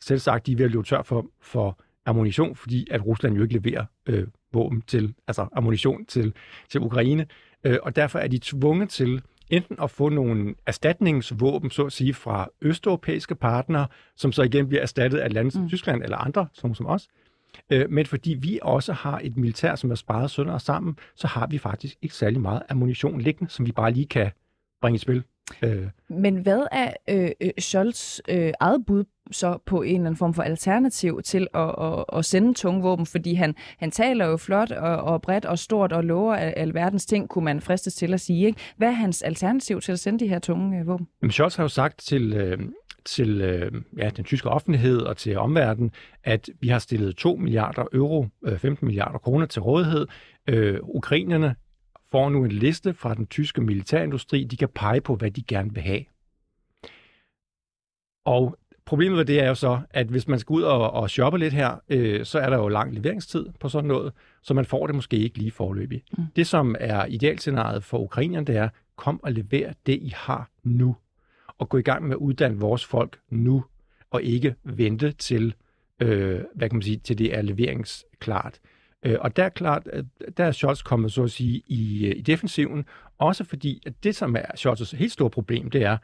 selv 0.01 0.19
sagt, 0.19 0.45
de 0.45 0.51
er 0.51 0.55
ved 0.55 0.65
at 0.65 0.71
løbe 0.71 0.83
tør 0.83 1.01
for, 1.01 1.25
for 1.41 1.79
ammunition, 2.05 2.55
fordi 2.55 2.87
at 2.91 3.05
Rusland 3.05 3.35
jo 3.35 3.43
ikke 3.43 3.53
leverer 3.53 3.85
øh, 4.05 4.27
våben 4.53 4.81
til, 4.81 5.13
altså 5.27 5.47
ammunition 5.53 6.05
til, 6.05 6.33
til 6.69 6.81
Ukraine. 6.81 7.25
Øh, 7.63 7.77
og 7.83 7.95
derfor 7.95 8.19
er 8.19 8.27
de 8.27 8.39
tvunget 8.39 8.89
til 8.89 9.21
enten 9.49 9.75
at 9.83 9.91
få 9.91 10.09
nogle 10.09 10.55
erstatningsvåben, 10.65 11.69
så 11.69 11.85
at 11.85 11.91
sige, 11.91 12.13
fra 12.13 12.47
østeuropæiske 12.61 13.35
partnere, 13.35 13.87
som 14.15 14.31
så 14.31 14.43
igen 14.43 14.67
bliver 14.67 14.81
erstattet 14.81 15.17
af 15.17 15.33
lande 15.33 15.51
som 15.51 15.61
mm. 15.61 15.69
Tyskland 15.69 16.03
eller 16.03 16.17
andre, 16.17 16.47
som, 16.53 16.75
som 16.75 16.85
os. 16.85 17.07
Øh, 17.69 17.89
men 17.89 18.05
fordi 18.05 18.33
vi 18.33 18.59
også 18.61 18.93
har 18.93 19.21
et 19.23 19.37
militær, 19.37 19.75
som 19.75 19.91
er 19.91 19.95
sparet 19.95 20.31
sønder 20.31 20.53
og 20.53 20.61
sammen, 20.61 20.97
så 21.15 21.27
har 21.27 21.47
vi 21.47 21.57
faktisk 21.57 21.97
ikke 22.01 22.15
særlig 22.15 22.41
meget 22.41 22.61
ammunition 22.69 23.21
liggende, 23.21 23.51
som 23.51 23.65
vi 23.65 23.71
bare 23.71 23.91
lige 23.91 24.05
kan 24.05 24.31
bringe 24.81 24.95
i 24.95 24.99
spil. 24.99 25.23
Øh, 25.63 25.87
Men 26.09 26.35
hvad 26.37 26.67
er 26.71 26.93
øh, 27.09 27.29
øh, 27.41 27.49
Scholz 27.59 28.19
øh, 28.29 28.53
eget 28.59 28.85
bud 28.85 29.03
så 29.31 29.57
på 29.65 29.81
en 29.81 29.95
eller 29.95 29.99
anden 29.99 30.15
form 30.15 30.33
for 30.33 30.43
alternativ 30.43 31.21
til 31.21 31.47
at, 31.53 31.75
at, 31.81 32.05
at 32.13 32.25
sende 32.25 32.53
tungvåben? 32.53 33.05
Fordi 33.05 33.33
han, 33.33 33.55
han 33.77 33.91
taler 33.91 34.25
jo 34.25 34.37
flot 34.37 34.71
og, 34.71 34.97
og 34.97 35.21
bredt 35.21 35.45
og 35.45 35.59
stort 35.59 35.91
og 35.91 36.03
lover 36.03 36.35
al- 36.35 36.53
alverdens 36.57 37.05
ting, 37.05 37.29
kunne 37.29 37.45
man 37.45 37.61
fristes 37.61 37.93
til 37.93 38.13
at 38.13 38.21
sige. 38.21 38.45
Ikke? 38.45 38.59
Hvad 38.77 38.87
er 38.87 38.91
hans 38.91 39.21
alternativ 39.21 39.81
til 39.81 39.91
at 39.91 39.99
sende 39.99 40.19
de 40.19 40.27
her 40.27 40.39
tunge 40.39 40.79
øh, 40.79 40.87
våben? 40.87 41.07
Men 41.21 41.31
Scholz 41.31 41.55
har 41.55 41.63
jo 41.63 41.67
sagt 41.67 41.99
til, 41.99 42.33
øh, 42.33 42.59
til 43.05 43.41
øh, 43.41 43.71
ja, 43.97 44.09
den 44.09 44.23
tyske 44.23 44.49
offentlighed 44.49 44.99
og 44.99 45.17
til 45.17 45.37
omverdenen, 45.37 45.91
at 46.23 46.49
vi 46.59 46.67
har 46.67 46.79
stillet 46.79 47.15
2 47.15 47.35
milliarder 47.35 47.85
euro, 47.93 48.27
øh, 48.45 48.59
15 48.59 48.85
milliarder 48.85 49.17
kroner 49.19 49.45
til 49.45 49.61
rådighed. 49.61 50.07
Øh, 50.49 50.79
ukrainerne 50.81 51.55
får 52.11 52.29
nu 52.29 52.43
en 52.43 52.51
liste 52.51 52.93
fra 52.93 53.13
den 53.13 53.27
tyske 53.27 53.61
militærindustri. 53.61 54.43
De 54.43 54.57
kan 54.57 54.69
pege 54.75 55.01
på, 55.01 55.15
hvad 55.15 55.31
de 55.31 55.43
gerne 55.43 55.73
vil 55.73 55.83
have. 55.83 56.03
Og 58.25 58.57
problemet 58.85 59.17
ved 59.17 59.25
det 59.25 59.39
er 59.39 59.47
jo 59.47 59.55
så, 59.55 59.81
at 59.89 60.07
hvis 60.07 60.27
man 60.27 60.39
skal 60.39 60.53
ud 60.53 60.61
og, 60.61 60.91
og 60.91 61.09
shoppe 61.09 61.39
lidt 61.39 61.53
her, 61.53 61.75
øh, 61.89 62.25
så 62.25 62.39
er 62.39 62.49
der 62.49 62.57
jo 62.57 62.67
lang 62.67 62.93
leveringstid 62.93 63.45
på 63.59 63.69
sådan 63.69 63.87
noget, 63.87 64.13
så 64.41 64.53
man 64.53 64.65
får 64.65 64.87
det 64.87 64.95
måske 64.95 65.17
ikke 65.17 65.37
lige 65.37 65.51
forløbig. 65.51 66.03
Mm. 66.17 66.23
Det, 66.35 66.47
som 66.47 66.75
er 66.79 67.05
idealscenariet 67.05 67.83
for 67.83 67.99
ukrainerne, 67.99 68.45
det 68.45 68.57
er, 68.57 68.69
kom 68.95 69.23
og 69.23 69.31
lever 69.31 69.73
det, 69.85 69.93
I 69.93 70.13
har 70.15 70.49
nu. 70.63 70.95
Og 71.57 71.69
gå 71.69 71.77
i 71.77 71.81
gang 71.81 72.03
med 72.03 72.11
at 72.11 72.17
uddanne 72.17 72.59
vores 72.59 72.85
folk 72.85 73.19
nu, 73.29 73.63
og 74.09 74.23
ikke 74.23 74.55
vente 74.63 75.11
til, 75.11 75.53
øh, 75.99 76.41
hvad 76.55 76.69
kan 76.69 76.75
man 76.75 76.83
sige, 76.83 76.97
til 76.97 77.17
det 77.17 77.37
er 77.37 77.41
leveringsklart. 77.41 78.59
Øh, 79.03 79.17
og 79.21 79.35
der 79.35 79.43
er 79.43 79.49
klart, 79.49 79.87
at 79.87 80.05
der 80.37 80.45
er 80.45 80.51
Scholz 80.51 80.83
kommet 80.83 81.11
så 81.11 81.23
at 81.23 81.31
sige 81.31 81.61
i, 81.67 82.07
øh, 82.07 82.15
i 82.17 82.21
defensiven, 82.21 82.85
også 83.17 83.43
fordi, 83.43 83.83
at 83.85 83.93
det 84.03 84.15
som 84.15 84.35
er 84.35 84.41
Scholz' 84.57 84.97
helt 84.97 85.11
store 85.11 85.29
problem, 85.29 85.69
det 85.69 85.83
er, 85.83 85.97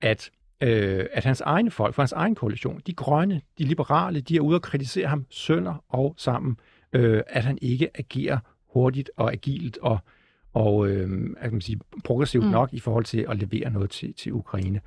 at 0.00 0.30
øh, 0.60 1.06
at 1.12 1.24
hans 1.24 1.40
egne 1.40 1.70
folk, 1.70 1.94
for 1.94 2.02
hans 2.02 2.12
egen 2.12 2.34
koalition, 2.34 2.82
de 2.86 2.92
grønne, 2.92 3.40
de 3.58 3.64
liberale, 3.64 4.20
de 4.20 4.36
er 4.36 4.40
ude 4.40 4.56
og 4.56 4.62
kritisere 4.62 5.08
ham 5.08 5.26
sønder 5.30 5.84
og 5.88 6.14
sammen, 6.16 6.56
øh, 6.92 7.22
at 7.26 7.44
han 7.44 7.58
ikke 7.62 7.90
agerer 7.98 8.38
hurtigt 8.72 9.10
og 9.16 9.32
agilt 9.32 9.78
og, 9.78 9.98
og 10.52 10.88
øh, 10.88 11.08
kan 11.42 11.52
man 11.52 11.60
sige, 11.60 11.80
progressivt 12.04 12.44
mm. 12.44 12.50
nok 12.50 12.72
i 12.72 12.80
forhold 12.80 13.04
til 13.04 13.26
at 13.28 13.36
levere 13.36 13.70
noget 13.70 13.90
til, 13.90 14.14
til 14.14 14.32
Ukraine. 14.32 14.80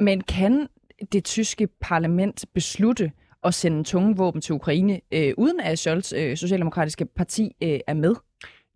Men 0.00 0.20
kan 0.20 0.68
det 1.12 1.24
tyske 1.24 1.68
parlament 1.80 2.44
beslutte 2.54 3.12
at 3.44 3.54
sende 3.54 3.84
tunge 3.84 4.16
våben 4.16 4.40
til 4.40 4.54
Ukraine, 4.54 5.00
øh, 5.12 5.34
uden 5.36 5.60
at 5.60 5.78
Scholz 5.78 6.12
øh, 6.12 6.36
socialdemokratiske 6.36 7.06
parti 7.06 7.56
øh, 7.62 7.80
er 7.86 7.94
med? 7.94 8.14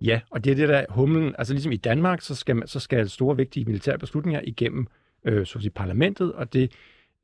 Ja, 0.00 0.20
og 0.30 0.44
det 0.44 0.50
er 0.50 0.54
det 0.54 0.68
der 0.68 0.84
humlen. 0.88 1.34
Altså 1.38 1.52
ligesom 1.54 1.72
i 1.72 1.76
Danmark, 1.76 2.20
så 2.20 2.34
skal, 2.34 2.56
man, 2.56 2.68
så 2.68 2.80
skal 2.80 3.10
store 3.10 3.36
vigtige 3.36 3.64
militære 3.64 3.98
beslutninger 3.98 4.40
igennem 4.44 4.86
øh, 5.24 5.46
så 5.46 5.58
at 5.58 5.62
sige, 5.62 5.70
parlamentet, 5.70 6.32
og 6.32 6.52
det, 6.52 6.72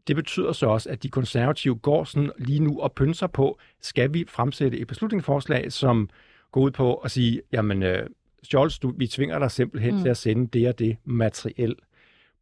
det 0.07 0.17
betyder 0.17 0.53
så 0.53 0.67
også, 0.67 0.91
at 0.91 1.03
de 1.03 1.09
konservative 1.09 1.77
går 1.77 2.05
sådan 2.05 2.31
lige 2.39 2.61
nu 2.61 2.81
og 2.81 2.93
pynser 2.93 3.27
på, 3.27 3.59
skal 3.81 4.15
vi 4.15 4.25
fremsætte 4.29 4.79
et 4.79 4.87
beslutningsforslag, 4.87 5.73
som 5.73 6.11
går 6.53 6.61
ud 6.61 6.71
på 6.71 6.95
at 6.95 7.11
sige, 7.11 7.43
jamen, 7.53 7.83
øh, 7.83 8.07
Scholz, 8.43 8.79
du, 8.79 8.95
vi 8.97 9.07
tvinger 9.07 9.39
dig 9.39 9.51
simpelthen 9.51 9.95
mm. 9.95 10.03
til 10.03 10.09
at 10.09 10.17
sende 10.17 10.47
det 10.47 10.69
og 10.69 10.79
det 10.79 10.97
materiel. 11.05 11.77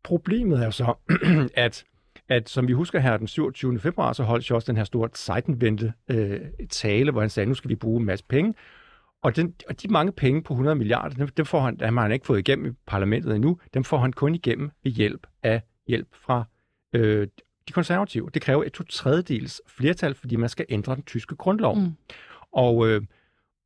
Problemet 0.02 0.64
er 0.64 0.70
så, 0.70 0.94
at 1.54 1.84
at 2.28 2.48
som 2.48 2.68
vi 2.68 2.72
husker 2.72 2.98
her 2.98 3.16
den 3.16 3.28
27. 3.28 3.78
februar, 3.78 4.12
så 4.12 4.22
holdt 4.22 4.44
Scholz 4.44 4.64
den 4.64 4.76
her 4.76 4.84
store 4.84 5.08
Zeitenwende 5.16 5.92
øh, 6.10 6.40
tale, 6.70 7.10
hvor 7.10 7.20
han 7.20 7.30
sagde, 7.30 7.48
nu 7.48 7.54
skal 7.54 7.70
vi 7.70 7.74
bruge 7.74 8.00
en 8.00 8.06
masse 8.06 8.24
penge. 8.28 8.54
Og, 9.22 9.36
den, 9.36 9.54
og 9.68 9.82
de 9.82 9.88
mange 9.88 10.12
penge 10.12 10.42
på 10.42 10.54
100 10.54 10.76
milliarder, 10.76 11.16
dem, 11.16 11.28
dem 11.28 11.46
får 11.46 11.60
han, 11.60 11.76
dem 11.76 11.96
har 11.96 12.02
han 12.02 12.12
ikke 12.12 12.26
fået 12.26 12.38
igennem 12.38 12.70
i 12.70 12.74
parlamentet 12.86 13.34
endnu. 13.34 13.58
Dem 13.74 13.84
får 13.84 13.98
han 13.98 14.12
kun 14.12 14.34
igennem 14.34 14.70
ved 14.84 14.92
hjælp 14.92 15.26
af 15.42 15.62
hjælp 15.86 16.08
fra 16.12 16.44
øh, 16.92 17.28
de 17.68 17.72
konservative. 17.72 18.30
Det 18.34 18.42
kræver 18.42 18.64
et 18.64 18.72
to 18.72 18.84
tredjedels 18.84 19.62
flertal, 19.66 20.14
fordi 20.14 20.36
man 20.36 20.48
skal 20.48 20.66
ændre 20.68 20.94
den 20.94 21.02
tyske 21.02 21.36
grundlov. 21.36 21.76
Mm. 21.76 21.92
Og, 22.52 22.88
øh, 22.88 23.02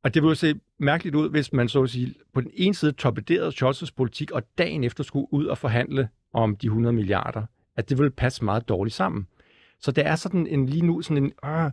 og 0.03 0.13
det 0.13 0.23
vil 0.23 0.29
jo 0.29 0.35
se 0.35 0.59
mærkeligt 0.77 1.15
ud, 1.15 1.29
hvis 1.29 1.53
man 1.53 1.69
så 1.69 1.83
at 1.83 1.89
sige, 1.89 2.13
på 2.33 2.41
den 2.41 2.51
ene 2.53 2.75
side 2.75 2.91
torpederede 2.91 3.49
Scholz's 3.49 3.89
politik, 3.97 4.31
og 4.31 4.43
dagen 4.57 4.83
efter 4.83 5.03
skulle 5.03 5.27
ud 5.31 5.45
og 5.45 5.57
forhandle 5.57 6.09
om 6.33 6.55
de 6.55 6.67
100 6.67 6.93
milliarder. 6.93 7.45
At 7.75 7.89
det 7.89 7.97
vil 7.97 8.11
passe 8.11 8.45
meget 8.45 8.69
dårligt 8.69 8.95
sammen. 8.95 9.27
Så 9.79 9.91
det 9.91 10.07
er 10.07 10.15
sådan 10.15 10.47
en 10.47 10.65
lige 10.65 10.85
nu 10.85 11.01
sådan 11.01 11.23
en... 11.23 11.31
Øh, 11.45 11.71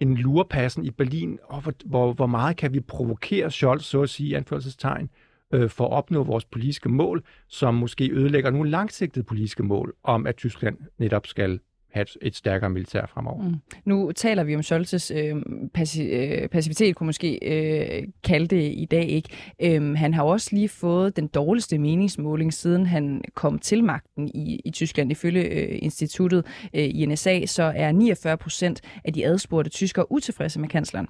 en 0.00 0.16
lurepassen 0.16 0.84
i 0.84 0.90
Berlin, 0.90 1.38
og 1.44 1.60
hvor, 1.60 1.72
hvor, 1.84 2.12
hvor 2.12 2.26
meget 2.26 2.56
kan 2.56 2.72
vi 2.72 2.80
provokere 2.80 3.50
Scholz, 3.50 3.84
så 3.84 4.02
at 4.02 4.10
sige, 4.10 4.36
anførselstegn, 4.36 5.10
øh, 5.52 5.70
for 5.70 5.84
at 5.84 5.92
opnå 5.92 6.24
vores 6.24 6.44
politiske 6.44 6.88
mål, 6.88 7.24
som 7.48 7.74
måske 7.74 8.10
ødelægger 8.12 8.50
nogle 8.50 8.70
langsigtede 8.70 9.24
politiske 9.24 9.62
mål 9.62 9.94
om, 10.02 10.26
at 10.26 10.36
Tyskland 10.36 10.76
netop 10.98 11.26
skal 11.26 11.60
have 11.92 12.06
et, 12.22 12.36
stærkere 12.36 12.70
militær 12.70 13.06
fremover. 13.06 13.42
Mm. 13.48 13.54
Nu 13.84 14.12
taler 14.12 14.44
vi 14.44 14.54
om 14.54 14.60
Scholz's 14.60 15.14
øh, 15.14 15.36
passi- 15.78 16.02
øh, 16.02 16.48
passivitet, 16.48 16.96
kunne 16.96 17.06
måske 17.06 17.38
øh, 17.42 18.08
kalde 18.24 18.46
det 18.46 18.72
i 18.76 18.84
dag 18.84 19.08
ikke. 19.08 19.28
Øh, 19.62 19.94
han 19.96 20.14
har 20.14 20.22
også 20.22 20.48
lige 20.52 20.68
fået 20.68 21.16
den 21.16 21.26
dårligste 21.26 21.78
meningsmåling, 21.78 22.52
siden 22.52 22.86
han 22.86 23.22
kom 23.34 23.58
til 23.58 23.84
magten 23.84 24.28
i, 24.28 24.60
i 24.64 24.70
Tyskland. 24.70 25.12
Ifølge 25.12 25.42
øh, 25.42 25.78
instituttet 25.82 26.46
øh, 26.74 26.84
i 26.84 27.06
NSA, 27.06 27.46
så 27.46 27.72
er 27.76 27.92
49 27.92 28.36
procent 28.36 28.80
af 29.04 29.12
de 29.12 29.26
adspurgte 29.26 29.70
tyskere 29.70 30.12
utilfredse 30.12 30.60
med 30.60 30.68
kansleren. 30.68 31.06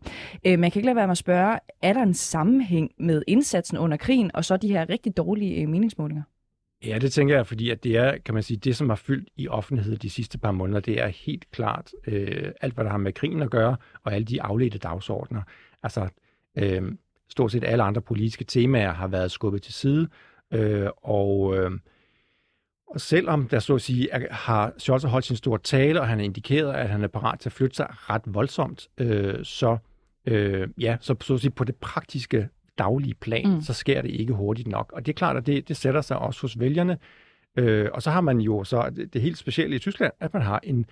Øh, 0.47 0.59
man 0.59 0.71
kan 0.71 0.81
ikke 0.81 0.87
lade 0.87 0.97
være 0.97 1.07
med 1.07 1.12
at 1.12 1.19
spørge, 1.19 1.59
er 1.83 1.93
der 1.93 2.03
en 2.03 2.14
sammenhæng 2.14 2.90
med 2.99 3.23
indsatsen 3.27 3.79
under 3.79 3.97
krigen, 3.97 4.31
og 4.35 4.45
så 4.45 4.57
de 4.57 4.69
her 4.69 4.88
rigtig 4.88 5.16
dårlige 5.16 5.62
øh, 5.62 5.69
meningsmålinger? 5.69 6.23
Ja, 6.85 6.99
det 6.99 7.12
tænker 7.12 7.37
jeg, 7.37 7.47
fordi 7.47 7.71
at 7.71 7.85
det 7.85 7.97
er, 7.97 8.19
kan 8.19 8.35
man 8.35 8.43
sige, 8.43 8.57
det, 8.57 8.77
som 8.77 8.88
har 8.88 8.97
fyldt 8.97 9.29
i 9.37 9.49
offentlighed 9.49 9.97
de 9.97 10.11
sidste 10.11 10.38
par 10.38 10.53
måneder, 10.53 10.81
det 10.81 11.01
er 11.01 11.07
helt 11.07 11.51
klart 11.51 11.93
øh, 12.07 12.53
alt, 12.61 12.75
hvad 12.75 12.85
der 12.85 12.90
har 12.90 12.99
med 12.99 13.12
krigen 13.12 13.43
at 13.43 13.51
gøre, 13.51 13.77
og 14.05 14.14
alle 14.14 14.25
de 14.25 14.43
afledte 14.43 14.79
dagsordner. 14.79 15.43
Altså, 15.83 16.09
øh, 16.59 16.93
stort 17.29 17.53
set 17.53 17.64
alle 17.64 17.83
andre 17.83 18.01
politiske 18.01 18.45
temaer 18.45 18.93
har 18.93 19.07
været 19.07 19.31
skubbet 19.31 19.62
til 19.62 19.75
side. 19.75 20.09
Øh, 20.53 20.88
og, 20.97 21.57
øh, 21.57 21.71
og 22.87 23.01
selvom 23.01 23.49
der 23.49 23.59
så 23.59 23.75
at 23.75 23.83
sige, 23.83 24.11
er, 24.11 24.35
har 24.35 24.73
Scholz 24.79 25.05
holdt 25.05 25.27
sin 25.27 25.37
store 25.37 25.59
tale, 25.59 26.01
og 26.01 26.09
han 26.09 26.19
har 26.19 26.25
indikeret, 26.25 26.75
at 26.75 26.88
han 26.88 27.05
er 27.05 27.09
parat 27.09 27.40
til 27.40 27.49
at 27.49 27.53
flytte 27.53 27.77
sig 27.77 27.87
ret 27.90 28.23
voldsomt, 28.27 28.88
øh, 28.99 29.45
så, 29.45 29.79
øh, 30.27 30.69
ja, 30.79 30.97
så, 31.01 31.14
så 31.21 31.35
at 31.35 31.40
sige, 31.40 31.51
på 31.51 31.64
det 31.64 31.77
praktiske 31.77 32.49
daglige 32.78 33.14
plan, 33.14 33.54
mm. 33.54 33.61
så 33.61 33.72
sker 33.72 34.02
det 34.02 34.11
ikke 34.11 34.33
hurtigt 34.33 34.68
nok. 34.68 34.92
Og 34.92 35.06
det 35.06 35.12
er 35.12 35.16
klart, 35.16 35.37
at 35.37 35.46
det, 35.46 35.68
det 35.68 35.76
sætter 35.76 36.00
sig 36.00 36.18
også 36.18 36.40
hos 36.40 36.61
vælgerne. 36.61 36.98
Øh, 37.56 37.88
og 37.92 38.02
så 38.02 38.11
har 38.11 38.20
man 38.20 38.40
jo 38.40 38.64
så 38.64 38.90
det, 38.96 39.14
det 39.14 39.22
helt 39.22 39.38
specielle 39.38 39.76
i 39.76 39.78
Tyskland, 39.78 40.12
at 40.20 40.35
man 40.35 40.42
har 40.42 40.61
en, 40.62 40.87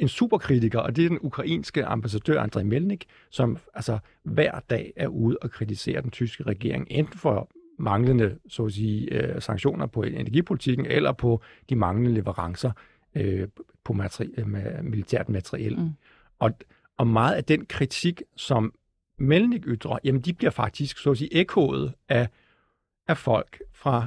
en 0.00 0.08
superkritiker, 0.08 0.78
og 0.78 0.96
det 0.96 1.04
er 1.04 1.08
den 1.08 1.18
ukrainske 1.20 1.84
ambassadør 1.84 2.40
Andrej 2.40 2.62
Melnik, 2.62 3.06
som 3.30 3.58
altså 3.74 3.98
hver 4.22 4.60
dag 4.70 4.92
er 4.96 5.06
ude 5.06 5.36
og 5.42 5.50
kritisere 5.50 6.02
den 6.02 6.10
tyske 6.10 6.42
regering, 6.42 6.86
enten 6.90 7.18
for 7.18 7.50
manglende 7.78 8.38
så 8.48 8.64
at 8.64 8.72
sige, 8.72 9.12
øh, 9.12 9.42
sanktioner 9.42 9.86
på 9.86 10.02
energipolitikken, 10.02 10.86
eller 10.86 11.12
på 11.12 11.42
de 11.68 11.76
manglende 11.76 12.14
leverancer 12.14 12.70
øh, 13.14 13.48
på 13.84 13.92
materi- 13.92 14.44
med 14.44 14.82
militært 14.82 15.28
materiel. 15.28 15.78
Mm. 15.78 15.90
Og, 16.38 16.50
og 16.96 17.06
meget 17.06 17.34
af 17.34 17.44
den 17.44 17.66
kritik, 17.66 18.22
som 18.36 18.74
Melnik 19.22 19.64
ytrer, 19.66 19.98
jamen 20.04 20.20
de 20.20 20.32
bliver 20.32 20.50
faktisk 20.50 20.98
så 20.98 21.10
at 21.10 21.18
sige 21.18 21.34
ekkoet 21.34 21.92
af, 22.08 22.28
af 23.08 23.16
folk 23.16 23.62
fra 23.74 24.06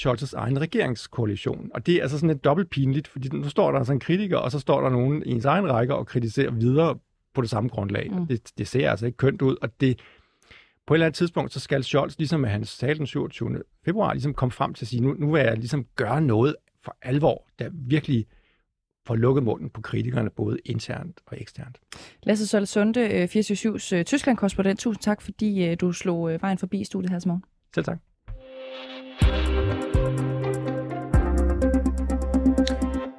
Scholz's 0.00 0.34
egen 0.36 0.60
regeringskoalition. 0.60 1.70
Og 1.74 1.86
det 1.86 1.94
er 1.94 2.02
altså 2.02 2.18
sådan 2.18 2.28
lidt 2.28 2.44
dobbelt 2.44 2.70
pinligt, 2.70 3.08
fordi 3.08 3.28
nu 3.28 3.48
står 3.48 3.70
der 3.70 3.78
altså 3.78 3.92
en 3.92 4.00
kritiker, 4.00 4.36
og 4.36 4.50
så 4.50 4.58
står 4.58 4.80
der 4.80 4.90
nogen 4.90 5.22
i 5.26 5.30
ens 5.30 5.44
egen 5.44 5.72
række 5.72 5.94
og 5.94 6.06
kritiserer 6.06 6.50
videre 6.50 6.98
på 7.34 7.40
det 7.40 7.50
samme 7.50 7.68
grundlag. 7.68 8.10
Mm. 8.10 8.26
Det, 8.26 8.58
det 8.58 8.68
ser 8.68 8.90
altså 8.90 9.06
ikke 9.06 9.16
kønt 9.16 9.42
ud, 9.42 9.56
og 9.62 9.80
det, 9.80 9.98
på 10.86 10.94
et 10.94 10.96
eller 10.96 11.06
andet 11.06 11.16
tidspunkt, 11.16 11.52
så 11.52 11.60
skal 11.60 11.84
Scholz, 11.84 12.18
ligesom 12.18 12.40
med 12.40 12.48
hans 12.48 12.78
tale 12.78 12.98
den 12.98 13.06
27. 13.06 13.62
februar, 13.84 14.12
ligesom 14.12 14.34
komme 14.34 14.52
frem 14.52 14.74
til 14.74 14.84
at 14.84 14.88
sige, 14.88 15.02
nu, 15.02 15.14
nu 15.18 15.32
vil 15.32 15.40
jeg 15.40 15.56
ligesom 15.56 15.86
gøre 15.96 16.20
noget 16.20 16.56
for 16.84 16.96
alvor, 17.02 17.46
der 17.58 17.70
virkelig 17.72 18.26
får 19.06 19.16
lukket 19.16 19.44
munden 19.44 19.70
på 19.70 19.80
kritikerne, 19.80 20.30
både 20.30 20.58
internt 20.64 21.20
og 21.26 21.40
eksternt. 21.40 21.78
Lasse 22.22 22.46
Solle 22.46 22.66
Sunde, 22.66 23.24
477's 23.24 23.94
øh, 23.94 24.04
Tyskland-korrespondent. 24.04 24.80
Tusind 24.80 25.02
tak, 25.02 25.22
fordi 25.22 25.64
øh, 25.64 25.76
du 25.80 25.92
slog 25.92 26.32
øh, 26.32 26.42
vejen 26.42 26.58
forbi 26.58 26.84
studiet 26.84 27.10
her 27.10 27.18
til 27.18 27.28
morgen. 27.28 27.44
Selv 27.74 27.84
tak. 27.84 27.98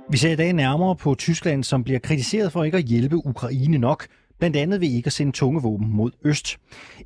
Vi 0.09 0.17
ser 0.17 0.31
i 0.31 0.35
dag 0.35 0.53
nærmere 0.53 0.95
på 0.95 1.15
Tyskland, 1.15 1.63
som 1.63 1.83
bliver 1.83 1.99
kritiseret 1.99 2.51
for 2.51 2.63
ikke 2.63 2.77
at 2.77 2.83
hjælpe 2.83 3.15
Ukraine 3.15 3.77
nok, 3.77 4.07
blandt 4.39 4.57
andet 4.57 4.81
ved 4.81 4.87
ikke 4.87 5.07
at 5.07 5.13
sende 5.13 5.31
tunge 5.31 5.61
våben 5.61 5.89
mod 5.89 6.11
øst. 6.23 6.57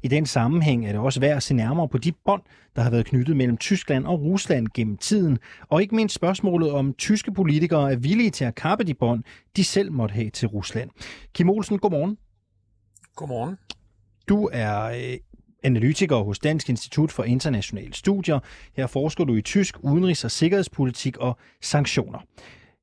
I 0.03 0.07
den 0.07 0.25
sammenhæng 0.25 0.85
er 0.85 0.91
det 0.91 1.01
også 1.01 1.19
værd 1.19 1.37
at 1.37 1.43
se 1.43 1.53
nærmere 1.53 1.89
på 1.89 1.97
de 1.97 2.11
bånd, 2.25 2.41
der 2.75 2.81
har 2.81 2.89
været 2.89 3.05
knyttet 3.05 3.37
mellem 3.37 3.57
Tyskland 3.57 4.05
og 4.05 4.21
Rusland 4.21 4.67
gennem 4.73 4.97
tiden, 4.97 5.37
og 5.69 5.81
ikke 5.81 5.95
mindst 5.95 6.15
spørgsmålet 6.15 6.71
om 6.71 6.93
tyske 6.93 7.31
politikere 7.31 7.91
er 7.91 7.95
villige 7.95 8.29
til 8.29 8.45
at 8.45 8.55
kappe 8.55 8.83
de 8.83 8.93
bånd, 8.93 9.23
de 9.55 9.63
selv 9.63 9.91
måtte 9.91 10.13
have 10.13 10.29
til 10.29 10.47
Rusland. 10.47 10.89
Kim 11.33 11.49
Olsen, 11.49 11.79
godmorgen. 11.79 12.17
Godmorgen. 13.15 13.55
Du 14.29 14.49
er 14.53 14.83
øh, 14.83 15.17
analytiker 15.63 16.15
hos 16.15 16.39
Dansk 16.39 16.69
Institut 16.69 17.11
for 17.11 17.23
Internationale 17.23 17.93
Studier. 17.93 18.39
Her 18.77 18.87
forsker 18.87 19.23
du 19.23 19.35
i 19.35 19.41
tysk 19.41 19.77
udenrigs- 19.83 20.25
og 20.25 20.31
sikkerhedspolitik 20.31 21.17
og 21.17 21.37
sanktioner. 21.61 22.19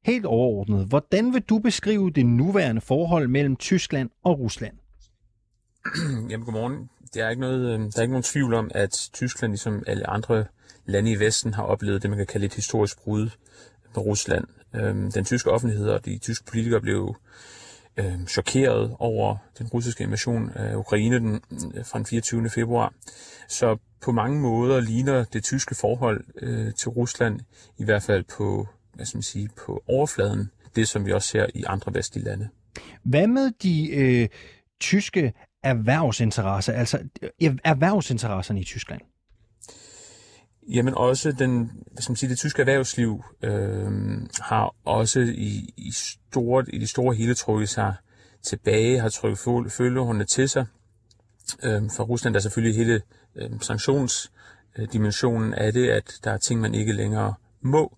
Helt 0.06 0.26
overordnet, 0.26 0.86
hvordan 0.86 1.34
vil 1.34 1.42
du 1.42 1.58
beskrive 1.58 2.10
det 2.10 2.26
nuværende 2.26 2.80
forhold 2.80 3.28
mellem 3.28 3.56
Tyskland 3.56 4.10
og 4.24 4.38
Rusland? 4.38 4.74
Jamen, 6.30 6.44
godmorgen. 6.44 6.90
Der 7.14 7.24
er, 7.24 7.30
ikke 7.30 7.40
noget, 7.40 7.60
øh, 7.60 7.80
der 7.80 7.98
er 7.98 8.02
ikke 8.02 8.12
nogen 8.12 8.22
tvivl 8.22 8.54
om, 8.54 8.70
at 8.74 9.08
Tyskland, 9.12 9.52
ligesom 9.52 9.82
alle 9.86 10.10
andre 10.10 10.44
lande 10.84 11.10
i 11.10 11.20
Vesten, 11.20 11.54
har 11.54 11.62
oplevet 11.62 12.02
det, 12.02 12.10
man 12.10 12.16
kan 12.16 12.26
kalde 12.26 12.46
et 12.46 12.54
historisk 12.54 13.02
brud 13.04 13.28
med 13.94 14.04
Rusland. 14.04 14.44
Øhm, 14.74 15.12
den 15.12 15.24
tyske 15.24 15.50
offentlighed 15.50 15.88
og 15.88 16.04
de 16.04 16.18
tyske 16.18 16.44
politikere 16.44 16.80
blev 16.80 17.16
øh, 17.96 18.26
chokeret 18.26 18.96
over 18.98 19.36
den 19.58 19.66
russiske 19.66 20.04
invasion 20.04 20.50
af 20.54 20.76
Ukraine 20.76 21.18
den, 21.18 21.40
øh, 21.74 21.84
fra 21.84 21.98
den 21.98 22.06
24. 22.06 22.50
februar. 22.50 22.92
Så 23.48 23.76
på 24.02 24.12
mange 24.12 24.40
måder 24.40 24.80
ligner 24.80 25.24
det 25.24 25.44
tyske 25.44 25.74
forhold 25.74 26.24
øh, 26.42 26.74
til 26.74 26.88
Rusland, 26.88 27.40
i 27.78 27.84
hvert 27.84 28.02
fald 28.02 28.24
på 28.36 28.68
hvad 28.96 29.06
skal 29.06 29.16
man 29.16 29.22
sige, 29.22 29.48
på 29.66 29.82
overfladen, 29.88 30.50
det 30.76 30.88
som 30.88 31.06
vi 31.06 31.12
også 31.12 31.28
ser 31.28 31.46
i 31.54 31.64
andre 31.66 31.94
vestlige 31.94 32.24
lande. 32.24 32.48
Hvad 33.02 33.26
med 33.26 33.50
de 33.62 33.90
øh, 33.90 34.28
tyske 34.80 35.32
erhvervsinteresser, 35.62 36.72
altså 36.72 36.98
øh, 37.22 37.56
erhvervsinteresserne 37.64 38.60
i 38.60 38.64
Tyskland? 38.64 39.00
Jamen 40.68 40.94
også 40.94 41.32
den, 41.32 41.70
hvad 41.92 42.02
skal 42.02 42.10
man 42.10 42.16
sige, 42.16 42.30
det 42.30 42.38
tyske 42.38 42.62
erhvervsliv 42.62 43.24
øh, 43.42 43.90
har 44.40 44.74
også 44.84 45.20
i, 45.20 45.74
i, 45.76 45.92
store, 45.92 46.64
i 46.68 46.78
de 46.78 46.86
store 46.86 47.14
hele 47.14 47.34
trukket 47.34 47.68
sig 47.68 47.94
tilbage, 48.42 49.00
har 49.00 49.08
trykket 49.08 49.38
følgehåndene 49.72 50.24
til 50.24 50.48
sig. 50.48 50.66
Øh, 51.62 51.82
for 51.96 52.04
Rusland 52.04 52.34
der 52.34 52.38
er 52.38 52.42
selvfølgelig 52.42 52.76
hele 52.76 53.02
øh, 53.36 53.50
sanktionsdimensionen 53.60 55.54
af 55.54 55.72
det, 55.72 55.88
at 55.88 56.20
der 56.24 56.30
er 56.30 56.36
ting, 56.36 56.60
man 56.60 56.74
ikke 56.74 56.92
længere 56.92 57.34
må. 57.60 57.96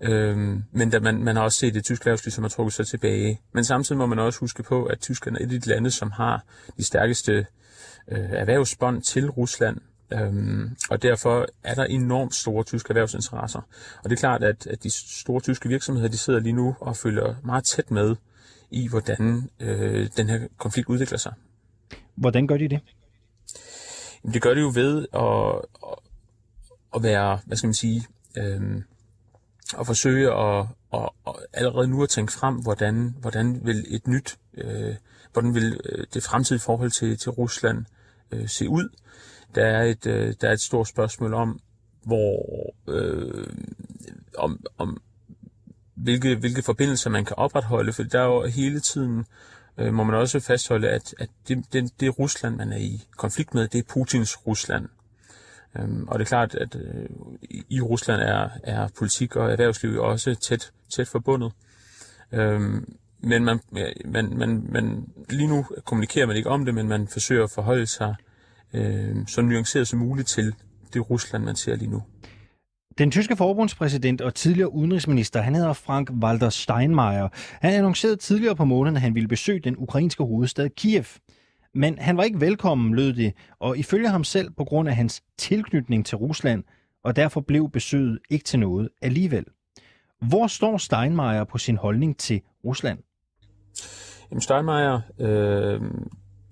Øhm, 0.00 0.64
men 0.72 0.90
da 0.90 1.00
man, 1.00 1.24
man 1.24 1.36
har 1.36 1.42
også 1.42 1.58
set 1.58 1.74
det 1.74 1.84
tyske 1.84 2.02
erhvervsliv, 2.02 2.30
som 2.30 2.44
har 2.44 2.48
trukket 2.48 2.74
sig 2.74 2.86
tilbage. 2.86 3.40
Men 3.52 3.64
samtidig 3.64 3.98
må 3.98 4.06
man 4.06 4.18
også 4.18 4.40
huske 4.40 4.62
på, 4.62 4.84
at 4.84 5.00
Tyskland 5.00 5.36
er 5.36 5.40
et 5.40 5.52
af 5.52 5.60
de 5.60 5.68
lande, 5.68 5.90
som 5.90 6.10
har 6.10 6.44
de 6.76 6.84
stærkeste 6.84 7.46
øh, 8.08 8.30
erhvervsbånd 8.30 9.02
til 9.02 9.30
Rusland. 9.30 9.76
Øhm, 10.12 10.76
og 10.90 11.02
derfor 11.02 11.46
er 11.64 11.74
der 11.74 11.84
enormt 11.84 12.34
store 12.34 12.64
tyske 12.64 12.90
erhvervsinteresser. 12.90 13.60
Og 14.04 14.10
det 14.10 14.16
er 14.16 14.20
klart, 14.20 14.42
at, 14.42 14.66
at 14.66 14.82
de 14.82 14.90
store 14.90 15.40
tyske 15.40 15.68
virksomheder, 15.68 16.08
de 16.08 16.18
sidder 16.18 16.40
lige 16.40 16.52
nu 16.52 16.76
og 16.80 16.96
følger 16.96 17.34
meget 17.44 17.64
tæt 17.64 17.90
med 17.90 18.16
i, 18.70 18.88
hvordan 18.88 19.50
øh, 19.60 20.08
den 20.16 20.28
her 20.28 20.40
konflikt 20.58 20.88
udvikler 20.88 21.18
sig. 21.18 21.32
Hvordan 22.14 22.46
gør 22.46 22.56
de 22.56 22.68
det? 22.68 22.80
Jamen, 24.24 24.34
det 24.34 24.42
gør 24.42 24.54
de 24.54 24.60
jo 24.60 24.72
ved 24.74 25.06
at, 25.14 25.64
at 26.94 27.02
være, 27.02 27.40
hvad 27.46 27.56
skal 27.56 27.66
man 27.66 27.74
sige, 27.74 28.06
øh, 28.38 28.82
at 29.78 29.86
forsøge 29.86 30.32
at, 30.32 30.66
at, 30.94 31.08
at 31.26 31.34
allerede 31.52 31.88
nu 31.88 32.02
at 32.02 32.08
tænke 32.08 32.32
frem, 32.32 32.54
hvordan, 32.54 33.14
hvordan 33.20 33.60
vil 33.66 33.84
et 33.88 34.06
nyt, 34.06 34.38
øh, 34.54 34.94
hvordan 35.32 35.54
vil 35.54 35.80
øh, 35.84 36.06
det 36.14 36.22
fremtidige 36.22 36.60
forhold 36.60 36.90
til, 36.90 37.18
til 37.18 37.30
Rusland 37.30 37.84
øh, 38.30 38.48
se 38.48 38.68
ud. 38.68 38.88
Der 39.54 39.66
er, 39.66 39.82
et, 39.82 40.06
øh, 40.06 40.34
der 40.40 40.48
er 40.48 40.52
et 40.52 40.60
stort 40.60 40.88
spørgsmål 40.88 41.34
om, 41.34 41.60
hvor 42.04 42.74
øh, 42.88 43.46
om, 44.38 44.60
om 44.78 45.02
hvilke, 45.94 46.36
hvilke 46.36 46.62
forbindelser 46.62 47.10
man 47.10 47.24
kan 47.24 47.38
opretholde, 47.38 47.92
for 47.92 48.02
der 48.02 48.20
er 48.20 48.24
jo 48.24 48.46
hele 48.46 48.80
tiden, 48.80 49.26
øh, 49.78 49.94
må 49.94 50.04
man 50.04 50.14
også 50.14 50.40
fastholde, 50.40 50.88
at, 50.88 51.14
at 51.18 51.28
det, 51.48 51.64
det, 51.72 52.00
det 52.00 52.18
Rusland, 52.18 52.56
man 52.56 52.72
er 52.72 52.78
i 52.78 53.02
konflikt 53.16 53.54
med, 53.54 53.68
det 53.68 53.78
er 53.78 53.92
Putins 53.94 54.46
Rusland. 54.46 54.88
Øhm, 55.76 56.08
og 56.08 56.18
det 56.18 56.24
er 56.24 56.28
klart, 56.28 56.54
at 56.54 56.76
øh, 56.76 57.08
i 57.68 57.80
Rusland 57.80 58.22
er, 58.22 58.48
er 58.62 58.88
politik 58.98 59.36
og 59.36 59.50
erhvervsliv 59.52 59.90
jo 59.90 60.08
også 60.08 60.34
tæt, 60.34 60.72
tæt 60.90 61.08
forbundet. 61.08 61.52
Øhm, 62.32 62.96
men 63.20 63.44
man, 63.44 63.60
man, 64.04 64.38
man, 64.38 64.66
man, 64.68 65.06
lige 65.30 65.48
nu 65.48 65.66
kommunikerer 65.84 66.26
man 66.26 66.36
ikke 66.36 66.50
om 66.50 66.64
det, 66.64 66.74
men 66.74 66.88
man 66.88 67.08
forsøger 67.08 67.44
at 67.44 67.50
forholde 67.50 67.86
sig 67.86 68.14
øh, 68.74 69.16
så 69.26 69.42
nuanceret 69.42 69.88
som 69.88 69.98
muligt 69.98 70.28
til 70.28 70.54
det 70.94 71.10
Rusland, 71.10 71.44
man 71.44 71.56
ser 71.56 71.76
lige 71.76 71.90
nu. 71.90 72.02
Den 72.98 73.10
tyske 73.10 73.36
forbundspræsident 73.36 74.20
og 74.20 74.34
tidligere 74.34 74.72
udenrigsminister, 74.72 75.40
han 75.40 75.54
hedder 75.54 75.72
Frank-Walter 75.72 76.48
Steinmeier. 76.48 77.28
Han 77.60 77.74
annoncerede 77.74 78.16
tidligere 78.16 78.56
på 78.56 78.64
måneden, 78.64 78.96
at 78.96 79.02
han 79.02 79.14
ville 79.14 79.28
besøge 79.28 79.60
den 79.60 79.74
ukrainske 79.78 80.24
hovedstad 80.24 80.68
Kiev. 80.68 81.04
Men 81.78 81.98
han 81.98 82.16
var 82.16 82.22
ikke 82.22 82.40
velkommen, 82.40 82.94
lød 82.94 83.12
det, 83.12 83.32
og 83.58 83.78
ifølge 83.78 84.08
ham 84.08 84.24
selv 84.24 84.50
på 84.50 84.64
grund 84.64 84.88
af 84.88 84.96
hans 84.96 85.22
tilknytning 85.36 86.06
til 86.06 86.18
Rusland, 86.18 86.64
og 87.04 87.16
derfor 87.16 87.40
blev 87.40 87.70
besøget 87.70 88.18
ikke 88.30 88.44
til 88.44 88.58
noget 88.58 88.88
alligevel. 89.02 89.44
Hvor 90.28 90.46
står 90.46 90.78
Steinmeier 90.78 91.44
på 91.44 91.58
sin 91.58 91.76
holdning 91.76 92.18
til 92.18 92.40
Rusland? 92.64 92.98
Jamen 94.30 94.40
Steinmeier 94.40 95.00
øh, 95.18 95.80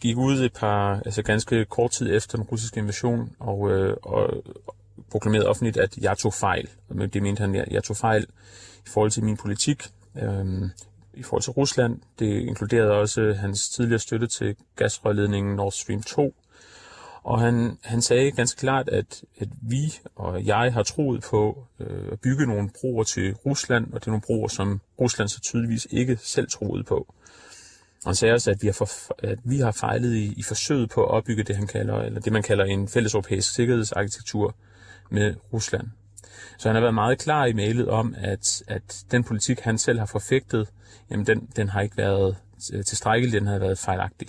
gik 0.01 0.17
ud 0.17 0.41
et 0.41 0.53
par, 0.53 1.01
altså 1.05 1.23
ganske 1.23 1.65
kort 1.65 1.91
tid 1.91 2.17
efter 2.17 2.39
den 2.39 2.47
russiske 2.47 2.81
invasion, 2.81 3.31
og, 3.39 3.71
øh, 3.71 3.97
og 4.03 4.45
proklamerede 5.11 5.49
offentligt, 5.49 5.77
at 5.77 5.99
jeg 5.99 6.19
tog 6.19 6.35
fejl. 6.35 6.69
Det 7.13 7.23
mente 7.23 7.41
han, 7.41 7.55
at 7.55 7.73
jeg 7.73 7.85
tog 7.85 7.97
fejl 7.97 8.27
i 8.87 8.89
forhold 8.89 9.11
til 9.11 9.25
min 9.25 9.37
politik. 9.37 9.83
Øh, 10.17 10.63
i 11.17 11.23
forhold 11.23 11.43
til 11.43 11.53
Rusland. 11.53 12.01
Det 12.19 12.41
inkluderede 12.41 12.93
også 12.93 13.33
hans 13.33 13.69
tidligere 13.69 13.99
støtte 13.99 14.27
til 14.27 14.57
gasrørledningen 14.77 15.57
Nord 15.57 15.73
Stream 15.73 16.03
2. 16.03 16.35
Og 17.23 17.41
han, 17.41 17.79
han 17.83 18.03
sagde 18.03 18.31
ganske 18.33 18.61
klart, 18.61 18.89
at, 18.89 19.23
at 19.39 19.49
vi 19.63 19.99
og 20.17 20.47
jeg 20.47 20.73
har 20.73 20.83
troet 20.83 21.25
på 21.31 21.65
øh, 21.81 22.13
at 22.13 22.21
bygge 22.21 22.47
nogle 22.47 22.71
broer 22.81 23.05
til 23.05 23.35
Rusland, 23.35 23.93
og 23.93 24.01
det 24.01 24.07
er 24.07 24.11
nogle 24.11 24.23
broer, 24.27 24.49
som 24.49 24.81
Rusland 25.01 25.29
så 25.29 25.41
tydeligvis 25.41 25.87
ikke 25.91 26.19
selv 26.23 26.49
troede 26.51 26.85
på. 26.85 27.15
han 28.05 28.15
sagde 28.15 28.35
også, 28.35 28.51
at 28.51 28.63
vi 28.63 28.67
har, 28.67 28.73
for, 28.73 28.89
at 29.19 29.39
vi 29.45 29.59
har 29.59 29.73
fejlet 29.73 30.15
i, 30.15 30.35
i 30.37 30.43
forsøget 30.43 30.91
på 30.91 31.05
at 31.05 31.11
opbygge 31.11 31.43
det, 31.43 31.57
han 31.57 31.67
kalder, 31.67 32.03
eller 32.03 32.21
det 32.21 32.33
man 32.33 32.43
kalder 32.43 32.65
en 32.65 32.89
fælles 32.89 33.15
europæisk 33.15 33.55
sikkerhedsarkitektur 33.55 34.55
med 35.11 35.35
Rusland. 35.53 35.89
Så 36.59 36.69
han 36.69 36.77
har 36.77 36.81
været 36.81 36.95
meget 36.95 37.19
klar 37.19 37.45
i 37.45 37.53
mailet 37.53 37.89
om, 37.89 38.15
at, 38.19 38.63
at 38.67 39.05
den 39.11 39.25
politik, 39.25 39.61
han 39.61 39.79
selv 39.79 39.99
har 39.99 40.07
forfægtet, 40.07 40.69
jamen 41.11 41.27
den, 41.27 41.49
den 41.57 41.69
har 41.69 41.81
ikke 41.81 41.97
været 41.97 42.37
øh, 42.73 42.85
tilstrækkelig, 42.85 43.41
den 43.41 43.47
har 43.47 43.59
været 43.59 43.79
fejlagtig. 43.79 44.29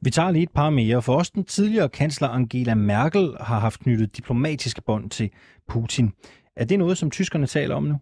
Vi 0.00 0.10
tager 0.10 0.30
lige 0.30 0.42
et 0.42 0.50
par 0.54 0.70
mere, 0.70 1.02
for 1.02 1.14
også 1.14 1.32
den 1.34 1.44
tidligere 1.44 1.88
kansler 1.88 2.28
Angela 2.28 2.74
Merkel 2.74 3.34
har 3.40 3.58
haft 3.58 3.80
knyttet 3.80 4.16
diplomatiske 4.16 4.82
bånd 4.82 5.10
til 5.10 5.30
Putin. 5.68 6.12
Er 6.56 6.64
det 6.64 6.78
noget, 6.78 6.98
som 6.98 7.10
tyskerne 7.10 7.46
taler 7.46 7.74
om 7.74 7.82
nu? 7.82 7.98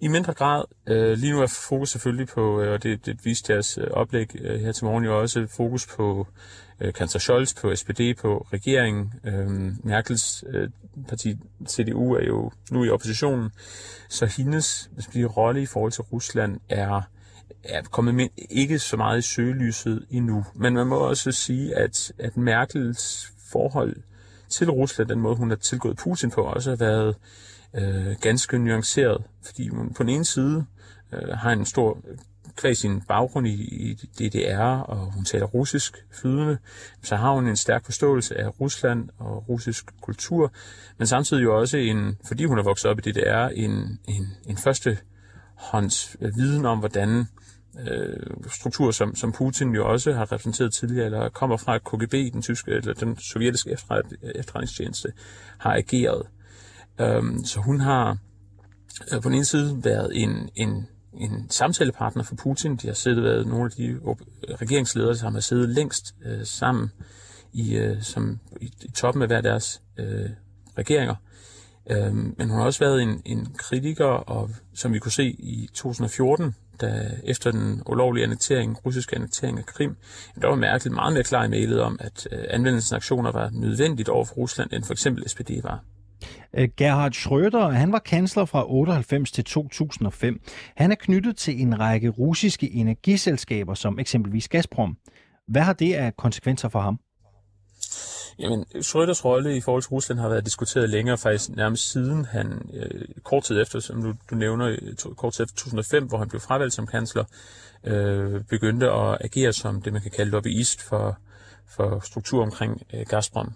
I 0.00 0.08
mindre 0.08 0.34
grad. 0.34 0.64
Øh, 0.86 1.18
lige 1.18 1.32
nu 1.32 1.42
er 1.42 1.46
fokus 1.68 1.90
selvfølgelig 1.90 2.28
på, 2.28 2.60
øh, 2.60 2.72
og 2.72 2.82
det, 2.82 3.06
det 3.06 3.24
viste 3.24 3.52
jeres 3.52 3.78
øh, 3.78 3.86
oplæg 3.90 4.30
øh, 4.40 4.60
her 4.60 4.72
til 4.72 4.84
morgen 4.84 5.04
jo 5.04 5.20
også, 5.20 5.46
fokus 5.46 5.86
på 5.86 6.26
øh, 6.80 6.92
kansler 6.92 7.20
Scholz, 7.20 7.54
på 7.54 7.76
SPD, 7.76 8.00
på 8.20 8.46
regeringen. 8.52 9.12
Øh, 9.24 9.86
Merkels 9.86 10.44
øh, 10.48 10.70
parti 11.08 11.36
CDU 11.66 12.14
er 12.14 12.24
jo 12.26 12.52
nu 12.70 12.84
i 12.84 12.90
oppositionen, 12.90 13.50
så 14.08 14.26
hendes 14.26 14.90
sige, 14.98 15.26
rolle 15.26 15.62
i 15.62 15.66
forhold 15.66 15.92
til 15.92 16.02
Rusland 16.02 16.60
er 16.68 17.02
er 17.64 17.82
kommet 17.82 18.14
med 18.14 18.28
ikke 18.50 18.78
så 18.78 18.96
meget 18.96 19.18
i 19.18 19.22
søgelyset 19.22 20.06
endnu. 20.10 20.44
Men 20.54 20.74
man 20.74 20.86
må 20.86 20.96
også 20.96 21.32
sige, 21.32 21.76
at, 21.76 22.12
at 22.18 22.36
Merkels 22.36 23.32
forhold 23.52 23.96
til 24.48 24.70
Rusland, 24.70 25.08
den 25.08 25.20
måde 25.20 25.36
hun 25.36 25.50
har 25.50 25.56
tilgået 25.56 25.96
Putin 25.96 26.30
på, 26.30 26.42
også 26.42 26.70
har 26.70 26.76
været 26.76 27.16
øh, 27.74 28.16
ganske 28.20 28.58
nuanceret, 28.58 29.24
fordi 29.44 29.68
hun 29.68 29.94
på 29.94 30.02
den 30.02 30.10
ene 30.10 30.24
side 30.24 30.64
øh, 31.12 31.28
har 31.28 31.50
en 31.52 31.66
stor 31.66 31.98
kvæg 32.56 32.76
sin 32.76 33.00
baggrund 33.00 33.46
i, 33.46 33.52
i 33.52 33.94
DDR, 33.94 34.62
og 34.62 35.12
hun 35.12 35.24
taler 35.24 35.46
russisk 35.46 36.06
flydende, 36.20 36.58
så 37.02 37.16
har 37.16 37.32
hun 37.32 37.46
en 37.46 37.56
stærk 37.56 37.84
forståelse 37.84 38.38
af 38.38 38.60
Rusland 38.60 39.08
og 39.18 39.48
russisk 39.48 40.00
kultur, 40.00 40.52
men 40.98 41.06
samtidig 41.06 41.42
jo 41.42 41.58
også 41.58 41.76
en, 41.76 42.18
fordi 42.26 42.44
hun 42.44 42.58
er 42.58 42.62
vokset 42.62 42.90
op 42.90 42.98
i 42.98 43.10
DDR, 43.10 43.48
en, 43.54 44.00
en, 44.08 44.26
en 44.46 44.56
første 44.56 44.98
hånds 45.54 46.16
øh, 46.20 46.36
viden 46.36 46.66
om, 46.66 46.78
hvordan 46.78 47.24
øh, 47.90 48.16
struktur, 48.50 48.90
som, 48.90 49.14
som 49.14 49.32
Putin 49.32 49.74
jo 49.74 49.90
også 49.90 50.12
har 50.12 50.32
repræsenteret 50.32 50.72
tidligere, 50.72 51.06
eller 51.06 51.28
kommer 51.28 51.56
fra 51.56 51.78
KGB, 51.78 52.12
den 52.32 52.42
tyske 52.42 52.70
eller 52.70 52.94
den 52.94 53.18
sovjetiske 53.18 53.70
efterretningstjeneste, 53.70 55.12
har 55.58 55.74
ageret. 55.74 56.26
Øhm, 57.00 57.44
så 57.44 57.60
hun 57.60 57.80
har 57.80 58.18
øh, 59.12 59.22
på 59.22 59.28
den 59.28 59.34
ene 59.34 59.44
side 59.44 59.84
været 59.84 60.22
en, 60.22 60.50
en, 60.54 60.88
en 61.14 61.50
samtalepartner 61.50 62.22
for 62.22 62.34
Putin. 62.34 62.76
De 62.76 62.86
har 62.86 62.94
siddet 62.94 63.22
været 63.22 63.46
nogle 63.46 63.64
af 63.64 63.70
de 63.70 63.98
regeringsledere, 64.54 65.16
som 65.16 65.34
har 65.34 65.40
siddet 65.40 65.68
længst 65.68 66.14
øh, 66.24 66.44
sammen 66.44 66.90
i, 67.52 67.76
øh, 67.76 68.02
som, 68.02 68.38
i, 68.60 68.72
i 68.82 68.90
toppen 68.90 69.22
af 69.22 69.28
hver 69.28 69.40
deres 69.40 69.82
øh, 69.98 70.30
regeringer. 70.78 71.14
Øhm, 71.90 72.34
men 72.38 72.48
hun 72.48 72.58
har 72.58 72.64
også 72.64 72.80
været 72.80 73.02
en, 73.02 73.22
en 73.24 73.46
kritiker, 73.58 74.04
og 74.04 74.50
som 74.74 74.92
vi 74.92 74.98
kunne 74.98 75.12
se 75.12 75.24
i 75.24 75.68
2014, 75.74 76.54
da 76.80 77.10
efter 77.24 77.50
den 77.50 77.82
ulovlige 77.86 78.24
annektering, 78.24 78.86
russiske 78.86 79.16
annektering 79.16 79.58
af 79.58 79.66
Krim, 79.66 79.96
der 80.42 80.48
var 80.48 80.54
mærkeligt 80.54 80.94
meget 80.94 81.12
mere 81.12 81.24
klar 81.24 81.44
i 81.44 81.48
mailet 81.48 81.80
om, 81.80 81.98
at 82.00 82.28
øh, 82.32 82.44
anvendelsen 82.50 82.94
af 82.94 82.96
aktioner 82.96 83.32
var 83.32 83.50
nødvendigt 83.52 84.08
over 84.08 84.24
for 84.24 84.34
Rusland, 84.34 84.72
end 84.72 84.84
for 84.84 84.92
eksempel 84.92 85.28
SPD 85.28 85.50
var. 85.62 85.84
Øh, 86.54 86.68
Gerhard 86.76 87.14
Schröder, 87.14 87.70
han 87.70 87.92
var 87.92 87.98
kansler 87.98 88.44
fra 88.44 88.64
98 88.70 89.32
til 89.32 89.44
2005. 89.44 90.40
Han 90.76 90.92
er 90.92 90.96
knyttet 90.96 91.36
til 91.36 91.62
en 91.62 91.80
række 91.80 92.08
russiske 92.08 92.72
energiselskaber, 92.72 93.74
som 93.74 93.98
eksempelvis 93.98 94.48
Gazprom. 94.48 94.96
Hvad 95.48 95.62
har 95.62 95.72
det 95.72 95.94
af 95.94 96.16
konsekvenser 96.16 96.68
for 96.68 96.80
ham? 96.80 96.98
Jamen, 98.38 98.64
Schröders 98.74 99.24
rolle 99.24 99.56
i 99.56 99.60
forhold 99.60 99.82
til 99.82 99.90
Rusland 99.90 100.20
har 100.20 100.28
været 100.28 100.44
diskuteret 100.44 100.90
længere, 100.90 101.18
faktisk 101.18 101.50
nærmest 101.50 101.92
siden 101.92 102.24
han, 102.24 102.70
øh, 102.74 103.04
kort 103.24 103.44
tid 103.44 103.60
efter, 103.60 103.80
som 103.80 104.02
du, 104.02 104.14
du 104.30 104.34
nævner, 104.34 104.66
øh, 104.66 104.94
to, 104.94 105.14
kort 105.14 105.32
tid 105.32 105.44
efter 105.44 105.56
2005, 105.56 106.06
hvor 106.06 106.18
han 106.18 106.28
blev 106.28 106.40
fravalgt 106.40 106.74
som 106.74 106.86
kansler, 106.86 107.24
øh, 107.84 108.44
begyndte 108.44 108.90
at 108.90 109.18
agere 109.20 109.52
som 109.52 109.82
det, 109.82 109.92
man 109.92 110.02
kan 110.02 110.10
kalde 110.10 110.30
lobbyist 110.30 110.82
for, 110.82 111.18
for 111.68 112.00
struktur 112.04 112.42
omkring 112.42 112.82
øh, 112.94 113.06
Gazprom. 113.06 113.52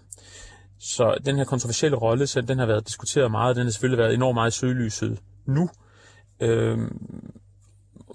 Så 0.79 1.17
den 1.25 1.37
her 1.37 1.43
kontroversielle 1.43 1.97
rolle, 1.97 2.27
så 2.27 2.41
den 2.41 2.59
har 2.59 2.65
været 2.65 2.87
diskuteret 2.87 3.31
meget, 3.31 3.55
den 3.55 3.65
har 3.65 3.71
selvfølgelig 3.71 4.03
været 4.03 4.13
enormt 4.13 4.35
meget 4.35 4.55
i 4.55 4.57
søgelyset 4.59 5.19
nu. 5.45 5.69
Øh, 6.39 6.77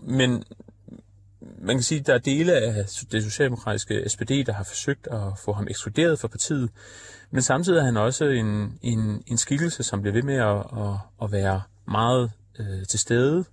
men 0.03 0.45
man 1.41 1.77
kan 1.77 1.83
sige, 1.83 2.01
at 2.01 2.07
der 2.07 2.15
er 2.15 2.19
dele 2.19 2.53
af 2.53 2.85
det 3.13 3.23
socialdemokratiske 3.23 4.09
SPD, 4.09 4.31
der 4.47 4.53
har 4.53 4.65
forsøgt 4.65 5.07
at 5.07 5.39
få 5.45 5.53
ham 5.53 5.67
ekskluderet 5.71 6.19
fra 6.19 6.29
partiet, 6.29 6.71
men 7.31 7.43
samtidig 7.43 7.79
er 7.79 7.85
han 7.85 7.97
også 7.97 8.25
en, 8.25 8.79
en, 8.83 9.23
en 9.27 9.37
skikkelse, 9.37 9.83
som 9.83 10.01
bliver 10.01 10.13
ved 10.13 10.23
med 10.23 10.35
at, 10.35 10.57
at, 10.57 10.99
at 11.23 11.33
være 11.33 11.63
meget 11.89 12.31
øh, 12.59 12.87
til 12.89 12.99
stede. 12.99 13.45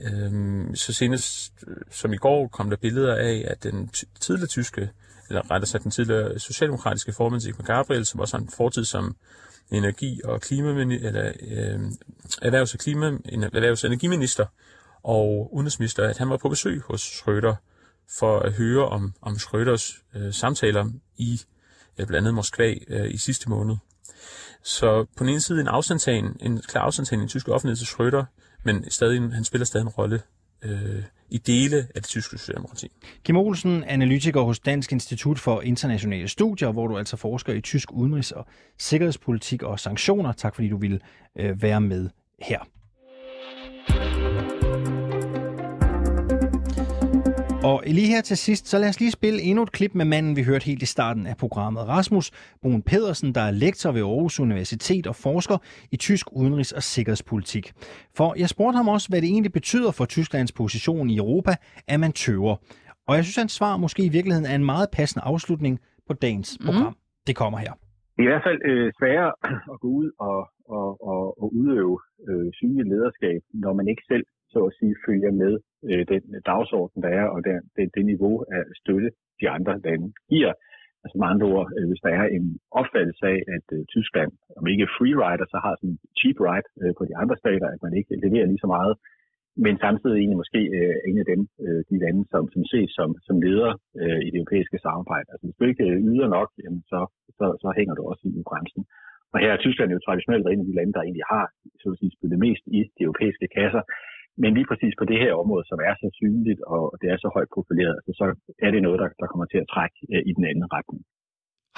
Øhm, 0.00 0.74
så 0.74 0.92
senest 0.92 1.52
øh, 1.66 1.76
som 1.90 2.12
i 2.12 2.16
går 2.16 2.48
kom 2.48 2.70
der 2.70 2.76
billeder 2.76 3.14
af, 3.14 3.44
at 3.46 3.62
den 3.62 3.90
tidligere 4.20 4.48
tyske, 4.48 4.90
eller 5.28 5.50
rettere 5.50 5.66
sagt 5.66 5.82
den 5.84 5.90
tidligere 5.90 6.38
socialdemokratiske 6.38 7.12
formand 7.12 7.40
Sigmar 7.40 7.64
Gabriel, 7.64 8.06
som 8.06 8.20
også 8.20 8.36
har 8.36 8.42
en 8.42 8.50
fortid 8.56 8.84
som 8.84 9.16
energi- 9.70 10.20
og 10.24 10.40
klima, 10.40 10.70
eller, 10.70 11.32
øh, 11.40 11.80
erhvervs- 12.42 12.74
og 12.74 12.80
klima, 12.80 13.06
erhvervs- 13.06 13.84
og 13.84 13.88
energiminister, 13.88 14.46
og 15.02 15.54
udenrigsminister, 15.54 16.08
at 16.08 16.18
han 16.18 16.30
var 16.30 16.36
på 16.36 16.48
besøg 16.48 16.80
hos 16.80 17.02
Schröder 17.02 17.54
for 18.18 18.38
at 18.38 18.52
høre 18.52 18.88
om, 18.88 19.14
om 19.22 19.34
Schröders 19.34 20.02
øh, 20.14 20.32
samtaler 20.32 20.90
i 21.16 21.40
øh, 21.98 22.06
blandt 22.06 22.16
andet 22.16 22.34
Moskva 22.34 22.74
øh, 22.88 23.14
i 23.14 23.16
sidste 23.16 23.50
måned. 23.50 23.76
Så 24.62 25.04
på 25.16 25.24
den 25.24 25.28
ene 25.28 25.40
side 25.40 25.60
en 25.60 25.68
afstandtagen, 25.68 26.36
en 26.40 26.60
klar 26.60 26.82
afstandtagen 26.82 27.20
i 27.20 27.22
den 27.22 27.28
tyske 27.28 27.52
offentlighed 27.52 27.76
til 27.76 27.86
Schröder, 27.86 28.24
men 28.62 28.90
stadig, 28.90 29.20
han 29.32 29.44
spiller 29.44 29.64
stadig 29.64 29.84
en 29.84 29.88
rolle 29.88 30.22
øh, 30.62 31.02
i 31.34 31.38
dele 31.38 31.76
af 31.76 32.02
det 32.02 32.04
tyske 32.04 32.38
socialdemokrati. 32.38 32.88
Kim 33.24 33.36
Olsen, 33.36 33.84
analytiker 33.84 34.40
hos 34.40 34.58
Dansk 34.58 34.92
Institut 34.92 35.38
for 35.38 35.60
Internationale 35.60 36.28
Studier, 36.28 36.72
hvor 36.72 36.86
du 36.86 36.98
altså 36.98 37.16
forsker 37.16 37.52
i 37.52 37.60
tysk 37.60 37.90
udenrigs- 37.92 38.32
og 38.32 38.46
sikkerhedspolitik 38.78 39.62
og 39.62 39.80
sanktioner. 39.80 40.32
Tak 40.32 40.54
fordi 40.54 40.68
du 40.68 40.76
ville 40.76 41.00
øh, 41.38 41.62
være 41.62 41.80
med 41.80 42.10
her. 42.40 42.58
Og 47.70 47.82
lige 47.86 48.12
her 48.14 48.22
til 48.22 48.36
sidst, 48.36 48.64
så 48.68 48.78
lad 48.78 48.88
os 48.88 49.00
lige 49.00 49.10
spille 49.10 49.40
endnu 49.42 49.62
et 49.62 49.72
klip 49.72 49.94
med 49.94 50.04
manden, 50.04 50.36
vi 50.36 50.42
hørte 50.42 50.64
helt 50.64 50.82
i 50.82 50.86
starten 50.96 51.26
af 51.26 51.36
programmet. 51.36 51.88
Rasmus 51.88 52.26
Brun 52.62 52.82
Pedersen, 52.82 53.34
der 53.34 53.40
er 53.40 53.50
lektor 53.64 53.92
ved 53.92 54.00
Aarhus 54.00 54.40
Universitet 54.40 55.06
og 55.06 55.16
forsker 55.26 55.58
i 55.94 55.96
tysk 55.96 56.26
udenrigs- 56.32 56.76
og 56.78 56.82
sikkerhedspolitik. 56.82 57.72
For 58.18 58.28
jeg 58.38 58.48
spurgte 58.48 58.76
ham 58.76 58.88
også, 58.88 59.08
hvad 59.10 59.20
det 59.22 59.28
egentlig 59.34 59.52
betyder 59.52 59.90
for 59.98 60.04
Tysklands 60.04 60.52
position 60.52 61.10
i 61.10 61.16
Europa, 61.16 61.52
at 61.88 62.00
man 62.00 62.12
tøver. 62.12 62.54
Og 63.08 63.16
jeg 63.16 63.24
synes, 63.24 63.36
hans 63.36 63.52
svar 63.52 63.76
måske 63.76 64.02
i 64.04 64.12
virkeligheden 64.16 64.46
er 64.50 64.54
en 64.54 64.64
meget 64.64 64.88
passende 64.96 65.22
afslutning 65.24 65.80
på 66.06 66.12
dagens 66.12 66.50
mm. 66.60 66.66
program. 66.66 66.94
Det 67.26 67.36
kommer 67.36 67.58
her. 67.58 67.72
Det 68.14 68.20
er 68.22 68.28
i 68.28 68.32
hvert 68.32 68.46
fald 68.48 68.60
øh, 68.70 68.92
sværere 68.98 69.32
at 69.72 69.76
gå 69.80 69.88
ud 70.00 70.08
og, 70.28 70.38
og, 70.76 70.88
og, 71.12 71.22
og 71.42 71.46
udøve 71.60 71.98
øh, 72.28 72.48
synlig 72.58 72.84
lederskab, 72.92 73.40
når 73.64 73.72
man 73.78 73.88
ikke 73.88 74.04
selv 74.12 74.24
så 74.54 74.60
at 74.68 74.76
sige, 74.78 75.02
følger 75.06 75.32
med 75.42 75.52
øh, 75.88 76.02
den 76.12 76.22
dagsorden, 76.50 76.98
der 77.04 77.12
er, 77.20 77.26
og 77.34 77.38
der, 77.46 77.56
det, 77.76 77.84
det 77.96 78.04
niveau 78.12 78.36
af 78.56 78.62
støtte, 78.80 79.10
de 79.40 79.46
andre 79.56 79.74
lande 79.86 80.08
giver. 80.32 80.52
Altså 81.04 81.16
med 81.20 81.26
andre 81.32 81.46
ord, 81.54 81.66
øh, 81.76 81.86
hvis 81.88 82.04
der 82.06 82.12
er 82.20 82.26
en 82.36 82.46
opfattelse 82.80 83.24
af, 83.34 83.38
at 83.56 83.66
øh, 83.76 83.80
Tyskland, 83.94 84.32
om 84.58 84.64
ikke 84.72 84.94
freerider, 84.96 85.46
så 85.52 85.58
har 85.64 85.72
sådan 85.74 85.90
en 85.90 85.98
cheap 86.18 86.36
ride 86.46 86.68
øh, 86.82 86.92
på 86.98 87.02
de 87.08 87.14
andre 87.22 87.36
stater, 87.42 87.68
at 87.74 87.80
man 87.86 87.94
ikke 87.98 88.20
leverer 88.24 88.46
lige 88.50 88.64
så 88.64 88.70
meget, 88.76 88.94
men 89.64 89.74
samtidig 89.84 90.16
egentlig 90.18 90.42
måske 90.42 90.60
øh, 90.78 90.96
en 91.08 91.16
af 91.22 91.26
dem, 91.32 91.40
øh, 91.64 91.80
de 91.90 91.96
lande, 92.04 92.22
som, 92.32 92.42
som 92.54 92.62
ses 92.72 92.90
som, 92.98 93.08
som 93.26 93.36
leder 93.46 93.72
øh, 94.00 94.20
i 94.26 94.28
det 94.30 94.38
europæiske 94.40 94.78
samarbejde. 94.86 95.28
Altså 95.32 95.44
hvis 95.46 95.58
du 95.58 95.64
ikke 95.70 95.84
øh, 95.90 95.98
yder 96.12 96.28
nok, 96.36 96.48
jamen, 96.64 96.82
så, 96.92 97.00
så, 97.38 97.46
så 97.62 97.68
hænger 97.78 97.94
du 97.94 98.02
også 98.10 98.22
i 98.40 98.42
bremsen. 98.50 98.82
Og 99.32 99.38
her 99.42 99.50
er 99.52 99.60
Tyskland 99.64 99.90
jo 99.92 100.04
traditionelt 100.06 100.46
en 100.46 100.62
af 100.64 100.68
de 100.68 100.78
lande, 100.78 100.94
der 100.96 101.02
egentlig 101.02 101.26
har 101.34 101.46
så 101.80 101.88
at 101.92 101.98
sige, 102.00 102.16
spillet 102.16 102.38
mest 102.46 102.64
i 102.78 102.80
de 102.96 103.04
europæiske 103.06 103.48
kasser. 103.58 103.82
Men 104.42 104.50
lige 104.56 104.68
præcis 104.70 104.94
på 105.00 105.04
det 105.10 105.18
her 105.24 105.32
område, 105.42 105.64
som 105.70 105.78
er 105.88 105.94
så 106.02 106.08
synligt, 106.20 106.60
og 106.74 106.82
det 107.00 107.08
er 107.12 107.18
så 107.24 107.28
højt 107.36 107.50
profileret, 107.56 107.94
altså, 107.98 108.12
så 108.20 108.24
er 108.66 108.70
det 108.74 108.82
noget, 108.86 108.98
der, 109.02 109.08
der 109.20 109.26
kommer 109.32 109.46
til 109.52 109.60
at 109.64 109.70
trække 109.74 109.96
uh, 110.14 110.22
i 110.30 110.32
den 110.38 110.44
anden 110.50 110.66
retning. 110.76 111.00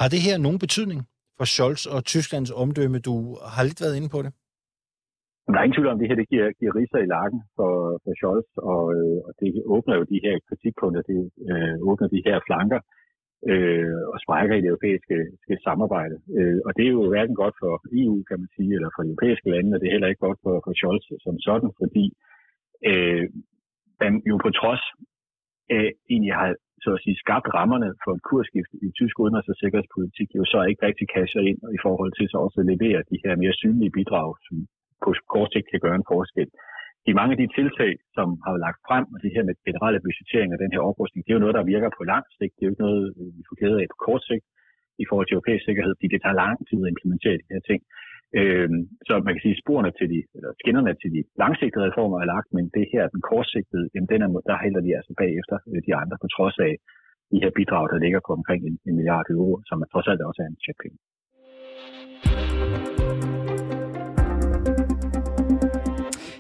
Har 0.01 0.09
det 0.15 0.21
her 0.27 0.37
nogen 0.47 0.61
betydning 0.65 1.01
for 1.39 1.47
Scholz 1.53 1.83
og 1.95 1.99
Tysklands 2.13 2.53
omdømme? 2.63 2.99
Du 3.09 3.15
har 3.55 3.63
lidt 3.65 3.83
været 3.85 3.99
inde 3.99 4.11
på 4.17 4.21
det. 4.25 4.33
Der 5.53 5.59
er 5.59 5.67
ingen 5.67 5.77
tvivl 5.77 5.91
om, 5.91 5.99
at 5.99 6.01
det 6.03 6.11
her 6.11 6.21
det 6.23 6.31
giver, 6.33 6.47
giver 6.61 6.73
riser 6.81 7.01
i 7.03 7.13
lakken 7.17 7.41
for, 7.57 7.73
for 8.03 8.13
Scholz, 8.19 8.49
og, 8.73 8.83
øh, 8.97 9.19
og 9.27 9.33
det 9.41 9.49
åbner 9.75 9.95
jo 9.99 10.05
de 10.13 10.23
her 10.27 10.35
kritikpunkter, 10.49 11.03
det 11.11 11.21
øh, 11.51 11.75
åbner 11.89 12.09
de 12.15 12.25
her 12.27 12.37
flanker 12.47 12.81
øh, 13.53 13.97
og 14.13 14.19
sprækker 14.25 14.55
i 14.57 14.63
det 14.63 14.71
europæiske 14.73 15.17
samarbejde. 15.67 16.17
Øh, 16.39 16.59
og 16.67 16.71
det 16.77 16.85
er 16.85 16.93
jo 16.99 17.05
hverken 17.13 17.37
godt 17.43 17.57
for 17.63 17.73
EU, 18.01 18.17
kan 18.29 18.39
man 18.43 18.51
sige, 18.57 18.73
eller 18.77 18.91
for 18.95 19.03
europæiske 19.03 19.49
lande, 19.55 19.75
og 19.75 19.79
det 19.81 19.87
er 19.87 19.95
heller 19.97 20.11
ikke 20.13 20.27
godt 20.27 20.41
for, 20.45 20.55
for 20.65 20.73
Scholz 20.79 21.05
som 21.25 21.37
sådan, 21.49 21.71
fordi 21.83 22.05
øh, 22.13 22.36
Øh, 22.91 23.25
man 24.01 24.13
jo 24.31 24.37
på 24.45 24.51
trods 24.61 24.85
af 25.79 25.87
egentlig 26.11 26.35
har 26.41 26.49
så 26.85 26.91
at 26.97 27.03
sige, 27.05 27.23
skabt 27.25 27.49
rammerne 27.59 27.91
for 28.03 28.13
et 28.17 28.23
kursskift 28.29 28.73
i 28.87 28.89
tysk 28.99 29.17
udenrigs- 29.23 29.53
og 29.53 29.59
sikkerhedspolitik, 29.63 30.29
jo 30.39 30.45
så 30.53 30.61
ikke 30.71 30.83
rigtig 30.89 31.07
casher 31.15 31.43
ind 31.51 31.61
i 31.77 31.81
forhold 31.87 32.13
til 32.19 32.27
så 32.33 32.37
også 32.45 32.59
at 32.63 32.71
levere 32.73 33.01
de 33.11 33.19
her 33.25 33.35
mere 33.43 33.55
synlige 33.61 33.95
bidrag, 33.99 34.31
som 34.47 34.57
på 35.05 35.11
kort 35.35 35.51
sigt 35.53 35.71
kan 35.73 35.83
gøre 35.85 35.99
en 36.01 36.11
forskel. 36.13 36.49
De 37.07 37.19
mange 37.19 37.33
af 37.35 37.41
de 37.43 37.49
tiltag, 37.59 37.93
som 38.17 38.29
har 38.45 38.55
lagt 38.67 38.81
frem, 38.89 39.05
og 39.15 39.19
det 39.25 39.31
her 39.35 39.45
med 39.49 39.55
generelle 39.69 40.01
budgettering 40.07 40.51
og 40.53 40.59
den 40.65 40.73
her 40.75 40.83
oprustning, 40.91 41.21
det 41.23 41.31
er 41.31 41.39
jo 41.39 41.45
noget, 41.45 41.59
der 41.59 41.71
virker 41.75 41.91
på 41.99 42.03
lang 42.13 42.25
sigt. 42.39 42.55
Det 42.55 42.63
er 42.63 42.69
jo 42.69 42.75
ikke 42.75 42.87
noget, 42.89 43.05
øh, 43.19 43.31
vi 43.39 43.43
får 43.49 43.57
glæde 43.61 43.81
af 43.83 43.89
på 43.93 43.99
kort 44.07 44.23
sigt 44.31 44.45
i 45.03 45.05
forhold 45.09 45.27
til 45.27 45.37
europæisk 45.37 45.65
sikkerhed, 45.69 45.93
fordi 45.97 46.09
det 46.13 46.21
tager 46.23 46.41
lang 46.45 46.57
tid 46.69 46.79
at 46.83 46.93
implementere 46.95 47.37
de 47.43 47.53
her 47.55 47.63
ting. 47.71 47.81
Øh, 48.41 48.69
så 49.09 49.13
man 49.27 49.35
kan 49.35 49.45
sige, 49.45 49.63
sporene 49.63 49.93
til 49.99 50.09
de, 50.13 50.21
eller 50.37 50.51
skinnerne 50.61 50.93
til 51.03 51.11
de 51.15 51.21
langsigtede 51.43 51.87
reformer 51.89 52.19
er 52.21 52.29
lagt, 52.35 52.49
men 52.57 52.65
det 52.77 52.87
her, 52.93 53.03
den 53.15 53.23
kortsigtede, 53.31 53.87
jamen 53.95 54.11
den 54.13 54.21
er, 54.25 54.29
der 54.51 54.63
hælder 54.65 54.83
de 54.87 54.97
altså 54.99 55.13
bagefter 55.23 55.57
øh, 55.71 55.81
de 55.87 55.93
andre, 56.03 56.17
på 56.23 56.29
trods 56.37 56.57
af 56.69 56.73
de 57.33 57.39
her 57.43 57.51
bidrag, 57.59 57.85
der 57.93 57.99
ligger 58.05 58.21
på 58.27 58.33
omkring 58.39 58.61
en, 58.69 58.77
en 58.89 58.95
milliard 58.99 59.29
euro, 59.37 59.53
som 59.69 59.83
er 59.85 59.89
trods 59.93 60.09
alt 60.11 60.21
også 60.29 60.41
er 60.43 60.49
en 60.51 60.63
checkpenge. 60.65 60.99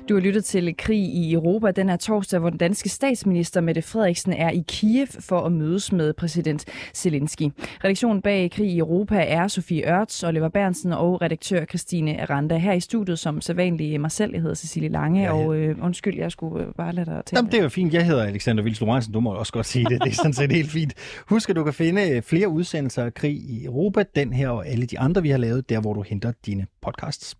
Du 0.08 0.14
har 0.14 0.20
lyttet 0.20 0.44
til 0.44 0.76
Krig 0.76 1.02
i 1.02 1.32
Europa 1.32 1.70
den 1.70 1.88
her 1.88 1.96
torsdag, 1.96 2.40
hvor 2.40 2.50
den 2.50 2.58
danske 2.58 2.88
statsminister 2.88 3.60
Mette 3.60 3.82
Frederiksen 3.82 4.32
er 4.32 4.50
i 4.50 4.64
Kiev 4.68 5.06
for 5.06 5.40
at 5.40 5.52
mødes 5.52 5.92
med 5.92 6.12
præsident 6.12 6.64
Zelensky. 6.94 7.42
Redaktionen 7.84 8.22
bag 8.22 8.50
Krig 8.50 8.70
i 8.70 8.78
Europa 8.78 9.24
er 9.28 9.48
Sofie 9.48 9.92
Ørts, 9.92 10.24
Oliver 10.24 10.48
Bernsen 10.48 10.92
og 10.92 11.22
redaktør 11.22 11.64
Christine 11.64 12.22
Aranda. 12.22 12.56
Her 12.56 12.72
i 12.72 12.80
studiet 12.80 13.18
som 13.18 13.40
sædvanlig 13.40 14.00
mig 14.00 14.10
selv, 14.10 14.32
jeg 14.32 14.40
hedder 14.40 14.54
Cecilie 14.54 14.88
Lange, 14.88 15.22
ja, 15.22 15.36
ja. 15.36 15.46
og 15.46 15.56
øh, 15.56 15.76
undskyld, 15.82 16.18
jeg 16.18 16.32
skulle 16.32 16.66
bare 16.76 16.92
lade 16.92 17.06
dig 17.06 17.22
til. 17.26 17.36
Jamen, 17.36 17.52
det 17.52 17.58
er 17.58 17.62
jo 17.62 17.68
fint. 17.68 17.94
Jeg 17.94 18.06
hedder 18.06 18.24
Alexander 18.24 18.62
Vils 18.62 18.80
Lorentzen, 18.80 19.12
du 19.12 19.20
må 19.20 19.30
også 19.30 19.52
godt 19.52 19.66
sige 19.66 19.84
det. 19.84 20.02
Det 20.04 20.10
er 20.10 20.14
sådan 20.14 20.32
set 20.32 20.52
helt 20.52 20.70
fint. 20.70 20.94
Husk, 21.28 21.50
at 21.50 21.56
du 21.56 21.64
kan 21.64 21.74
finde 21.74 22.22
flere 22.22 22.48
udsendelser 22.48 23.04
af 23.04 23.14
Krig 23.14 23.36
i 23.36 23.64
Europa, 23.64 24.04
den 24.16 24.32
her 24.32 24.48
og 24.48 24.68
alle 24.68 24.86
de 24.86 24.98
andre, 24.98 25.22
vi 25.22 25.30
har 25.30 25.38
lavet, 25.38 25.68
der 25.68 25.80
hvor 25.80 25.92
du 25.92 26.02
henter 26.02 26.32
dine 26.46 26.66
podcasts. 26.82 27.36